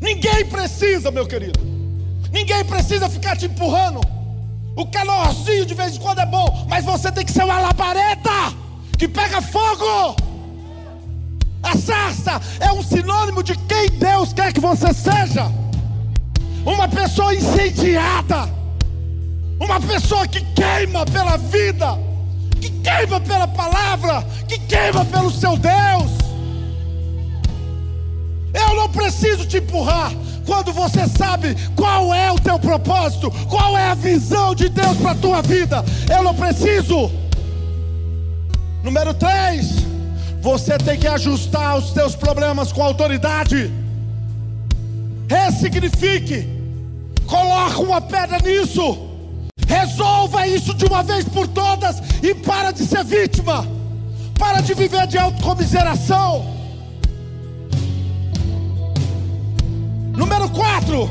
Ninguém 0.00 0.44
precisa, 0.46 1.12
meu 1.12 1.28
querido. 1.28 1.79
Ninguém 2.32 2.64
precisa 2.64 3.08
ficar 3.08 3.36
te 3.36 3.46
empurrando. 3.46 4.00
O 4.76 4.86
calorzinho 4.86 5.66
de 5.66 5.74
vez 5.74 5.96
em 5.96 6.00
quando 6.00 6.20
é 6.20 6.26
bom, 6.26 6.66
mas 6.68 6.84
você 6.84 7.10
tem 7.10 7.24
que 7.24 7.32
ser 7.32 7.44
uma 7.44 7.60
labareda 7.60 8.54
que 8.96 9.08
pega 9.08 9.42
fogo. 9.42 10.16
A 11.62 11.76
sarça 11.76 12.40
é 12.60 12.72
um 12.72 12.82
sinônimo 12.82 13.42
de 13.42 13.56
quem 13.56 13.90
Deus 13.90 14.32
quer 14.32 14.52
que 14.52 14.60
você 14.60 14.94
seja. 14.94 15.50
Uma 16.64 16.88
pessoa 16.88 17.34
incendiada, 17.34 18.48
uma 19.58 19.80
pessoa 19.80 20.26
que 20.26 20.40
queima 20.40 21.04
pela 21.06 21.36
vida, 21.36 21.98
que 22.60 22.70
queima 22.70 23.20
pela 23.20 23.48
palavra, 23.48 24.22
que 24.46 24.58
queima 24.58 25.04
pelo 25.04 25.30
seu 25.30 25.56
Deus. 25.56 26.10
Eu 28.52 28.76
não 28.76 28.88
preciso 28.88 29.46
te 29.46 29.58
empurrar 29.58 30.12
quando 30.46 30.72
você 30.72 31.06
sabe 31.08 31.56
qual 31.76 32.12
é 32.14 32.30
o 32.32 32.38
teu 32.38 32.58
propósito, 32.58 33.30
qual 33.48 33.76
é 33.76 33.90
a 33.90 33.94
visão 33.94 34.54
de 34.54 34.68
Deus 34.68 34.96
para 34.98 35.12
a 35.12 35.14
tua 35.14 35.42
vida. 35.42 35.84
Eu 36.14 36.22
não 36.22 36.34
preciso. 36.34 37.10
Número 38.82 39.12
3, 39.14 39.66
você 40.40 40.78
tem 40.78 40.98
que 40.98 41.06
ajustar 41.06 41.76
os 41.76 41.90
teus 41.90 42.14
problemas 42.14 42.72
com 42.72 42.82
autoridade. 42.82 43.70
Ressignifique. 45.28 46.48
Coloca 47.26 47.80
uma 47.80 48.00
pedra 48.00 48.38
nisso. 48.38 49.06
Resolva 49.68 50.46
isso 50.48 50.74
de 50.74 50.84
uma 50.86 51.02
vez 51.02 51.24
por 51.24 51.46
todas 51.46 52.02
e 52.22 52.34
para 52.34 52.72
de 52.72 52.84
ser 52.84 53.04
vítima. 53.04 53.66
Para 54.38 54.60
de 54.60 54.74
viver 54.74 55.06
de 55.06 55.18
autocomiseração. 55.18 56.59
Número 60.20 60.50
4. 60.50 61.08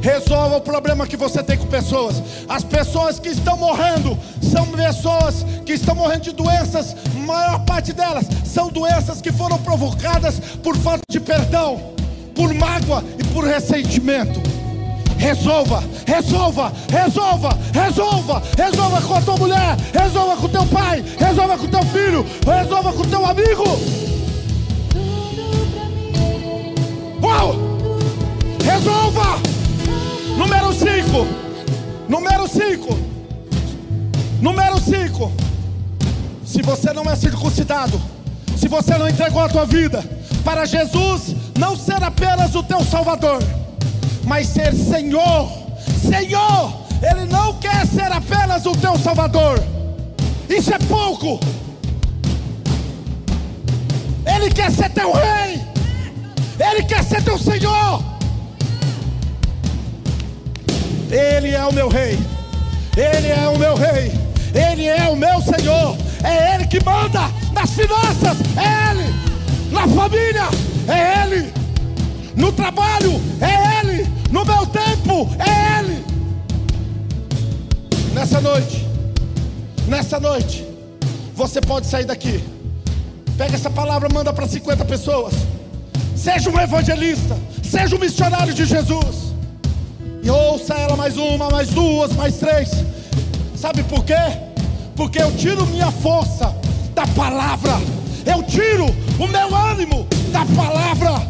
Resolva 0.00 0.56
o 0.56 0.60
problema 0.60 1.06
que 1.06 1.16
você 1.16 1.44
tem 1.44 1.56
com 1.56 1.66
pessoas. 1.66 2.20
As 2.48 2.64
pessoas 2.64 3.20
que 3.20 3.28
estão 3.28 3.56
morrendo 3.56 4.18
são 4.42 4.66
pessoas 4.66 5.46
que 5.64 5.74
estão 5.74 5.94
morrendo 5.94 6.22
de 6.22 6.32
doenças. 6.32 6.96
A 7.14 7.18
maior 7.20 7.64
parte 7.64 7.92
delas 7.92 8.26
são 8.44 8.68
doenças 8.68 9.20
que 9.20 9.30
foram 9.30 9.58
provocadas 9.58 10.40
por 10.60 10.76
falta 10.76 11.02
de 11.08 11.20
perdão, 11.20 11.92
por 12.34 12.52
mágoa 12.52 13.04
e 13.16 13.22
por 13.28 13.44
ressentimento. 13.44 14.40
Resolva, 15.18 15.84
resolva, 16.04 16.72
resolva, 16.90 17.56
resolva, 17.72 18.42
resolva 18.58 19.02
com 19.02 19.14
a 19.14 19.20
tua 19.20 19.36
mulher, 19.36 19.76
resolva 19.94 20.36
com 20.36 20.48
teu 20.48 20.66
pai, 20.66 21.04
resolva 21.16 21.56
com 21.56 21.68
teu 21.68 21.84
filho, 21.84 22.26
resolva 22.44 22.92
com 22.92 23.04
teu 23.04 23.24
amigo. 23.24 24.11
Número 32.12 32.46
5. 32.46 32.98
Número 34.42 34.78
5. 34.78 35.32
Se 36.44 36.60
você 36.60 36.92
não 36.92 37.04
é 37.04 37.16
circuncidado, 37.16 37.98
se 38.54 38.68
você 38.68 38.98
não 38.98 39.08
entregou 39.08 39.40
a 39.42 39.48
tua 39.48 39.64
vida 39.64 40.04
para 40.44 40.66
Jesus, 40.66 41.34
não 41.58 41.74
ser 41.74 42.04
apenas 42.04 42.54
o 42.54 42.62
teu 42.62 42.84
Salvador, 42.84 43.42
mas 44.24 44.46
ser 44.46 44.74
Senhor. 44.74 45.50
Senhor, 46.06 46.74
Ele 47.00 47.24
não 47.32 47.54
quer 47.54 47.86
ser 47.86 48.12
apenas 48.12 48.66
o 48.66 48.76
teu 48.76 48.98
Salvador. 48.98 49.58
Isso 50.50 50.74
é 50.74 50.78
pouco. 50.80 51.40
Ele 54.26 54.50
quer 54.50 54.70
ser 54.70 54.90
teu 54.90 55.12
rei. 55.12 55.62
Ele 56.60 56.82
quer 56.82 57.02
ser 57.04 57.22
teu 57.22 57.38
Senhor. 57.38 58.11
Ele 61.12 61.50
é 61.50 61.62
o 61.62 61.72
meu 61.74 61.88
rei, 61.88 62.18
Ele 62.96 63.28
é 63.28 63.46
o 63.46 63.58
meu 63.58 63.74
rei, 63.74 64.10
Ele 64.54 64.86
é 64.86 65.10
o 65.10 65.14
meu 65.14 65.42
Senhor, 65.42 65.94
é 66.24 66.54
Ele 66.54 66.66
que 66.66 66.82
manda 66.82 67.30
nas 67.52 67.70
finanças, 67.72 68.38
é 68.56 68.90
Ele, 68.90 69.14
na 69.70 69.86
família, 69.88 70.48
é 70.88 71.22
Ele, 71.22 71.52
no 72.34 72.50
trabalho, 72.50 73.20
é 73.42 73.80
Ele, 73.80 74.08
no 74.30 74.42
meu 74.42 74.64
tempo, 74.64 75.28
é 75.38 75.80
Ele. 75.80 76.02
Nessa 78.14 78.40
noite, 78.40 78.88
nessa 79.86 80.18
noite, 80.18 80.66
você 81.34 81.60
pode 81.60 81.88
sair 81.88 82.06
daqui, 82.06 82.42
pega 83.36 83.54
essa 83.54 83.68
palavra, 83.68 84.08
manda 84.08 84.32
para 84.32 84.48
50 84.48 84.82
pessoas, 84.86 85.34
seja 86.16 86.48
um 86.48 86.58
evangelista, 86.58 87.36
seja 87.62 87.94
um 87.96 87.98
missionário 87.98 88.54
de 88.54 88.64
Jesus. 88.64 89.31
E 90.22 90.30
ouça 90.30 90.74
ela 90.74 90.96
mais 90.96 91.16
uma, 91.16 91.50
mais 91.50 91.68
duas, 91.70 92.12
mais 92.12 92.36
três. 92.36 92.70
Sabe 93.56 93.82
por 93.84 94.04
quê? 94.04 94.14
Porque 94.94 95.20
eu 95.20 95.32
tiro 95.36 95.66
minha 95.66 95.90
força 95.90 96.54
da 96.94 97.06
palavra. 97.08 97.72
Eu 98.24 98.42
tiro 98.42 98.86
o 99.18 99.26
meu 99.26 99.54
ânimo 99.54 100.06
da 100.30 100.46
palavra. 100.54 101.26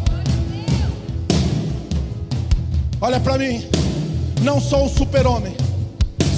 Olha 3.01 3.19
para 3.19 3.39
mim. 3.39 3.67
Não 4.43 4.61
sou 4.61 4.85
um 4.85 4.89
super-homem. 4.89 5.57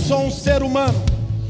Sou 0.07 0.27
um 0.27 0.31
ser 0.31 0.63
humano 0.63 1.03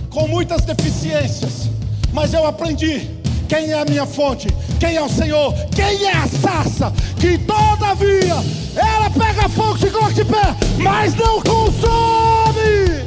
com 0.09 0.29
muitas 0.29 0.63
deficiências, 0.63 1.69
mas 2.13 2.33
eu 2.33 2.47
aprendi 2.47 3.14
quem 3.49 3.71
é 3.71 3.81
a 3.81 3.85
minha 3.85 4.07
fonte, 4.07 4.49
quem 4.79 4.97
é 4.97 5.03
o 5.03 5.09
Senhor, 5.09 5.53
quem 5.75 6.07
é 6.07 6.13
a 6.13 6.27
sarça, 6.27 6.93
que 7.19 7.39
todavia 7.39 8.37
ela 8.77 9.11
pega 9.11 9.49
fogo, 9.49 9.79
se 9.79 9.89
coloca 9.91 10.15
de 10.15 10.25
pé, 10.25 10.55
mas 10.79 11.15
não 11.15 11.41
consome. 11.41 13.05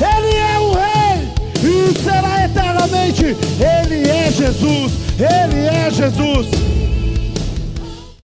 Ele 0.00 0.36
é 0.36 0.58
o 0.58 0.72
Rei 0.72 1.28
e 1.62 2.02
será 2.02 2.44
eternamente. 2.44 3.24
Ele 3.24 4.08
é 4.08 4.30
Jesus, 4.30 4.92
Ele 5.18 5.66
é 5.66 5.90
Jesus. 5.90 6.48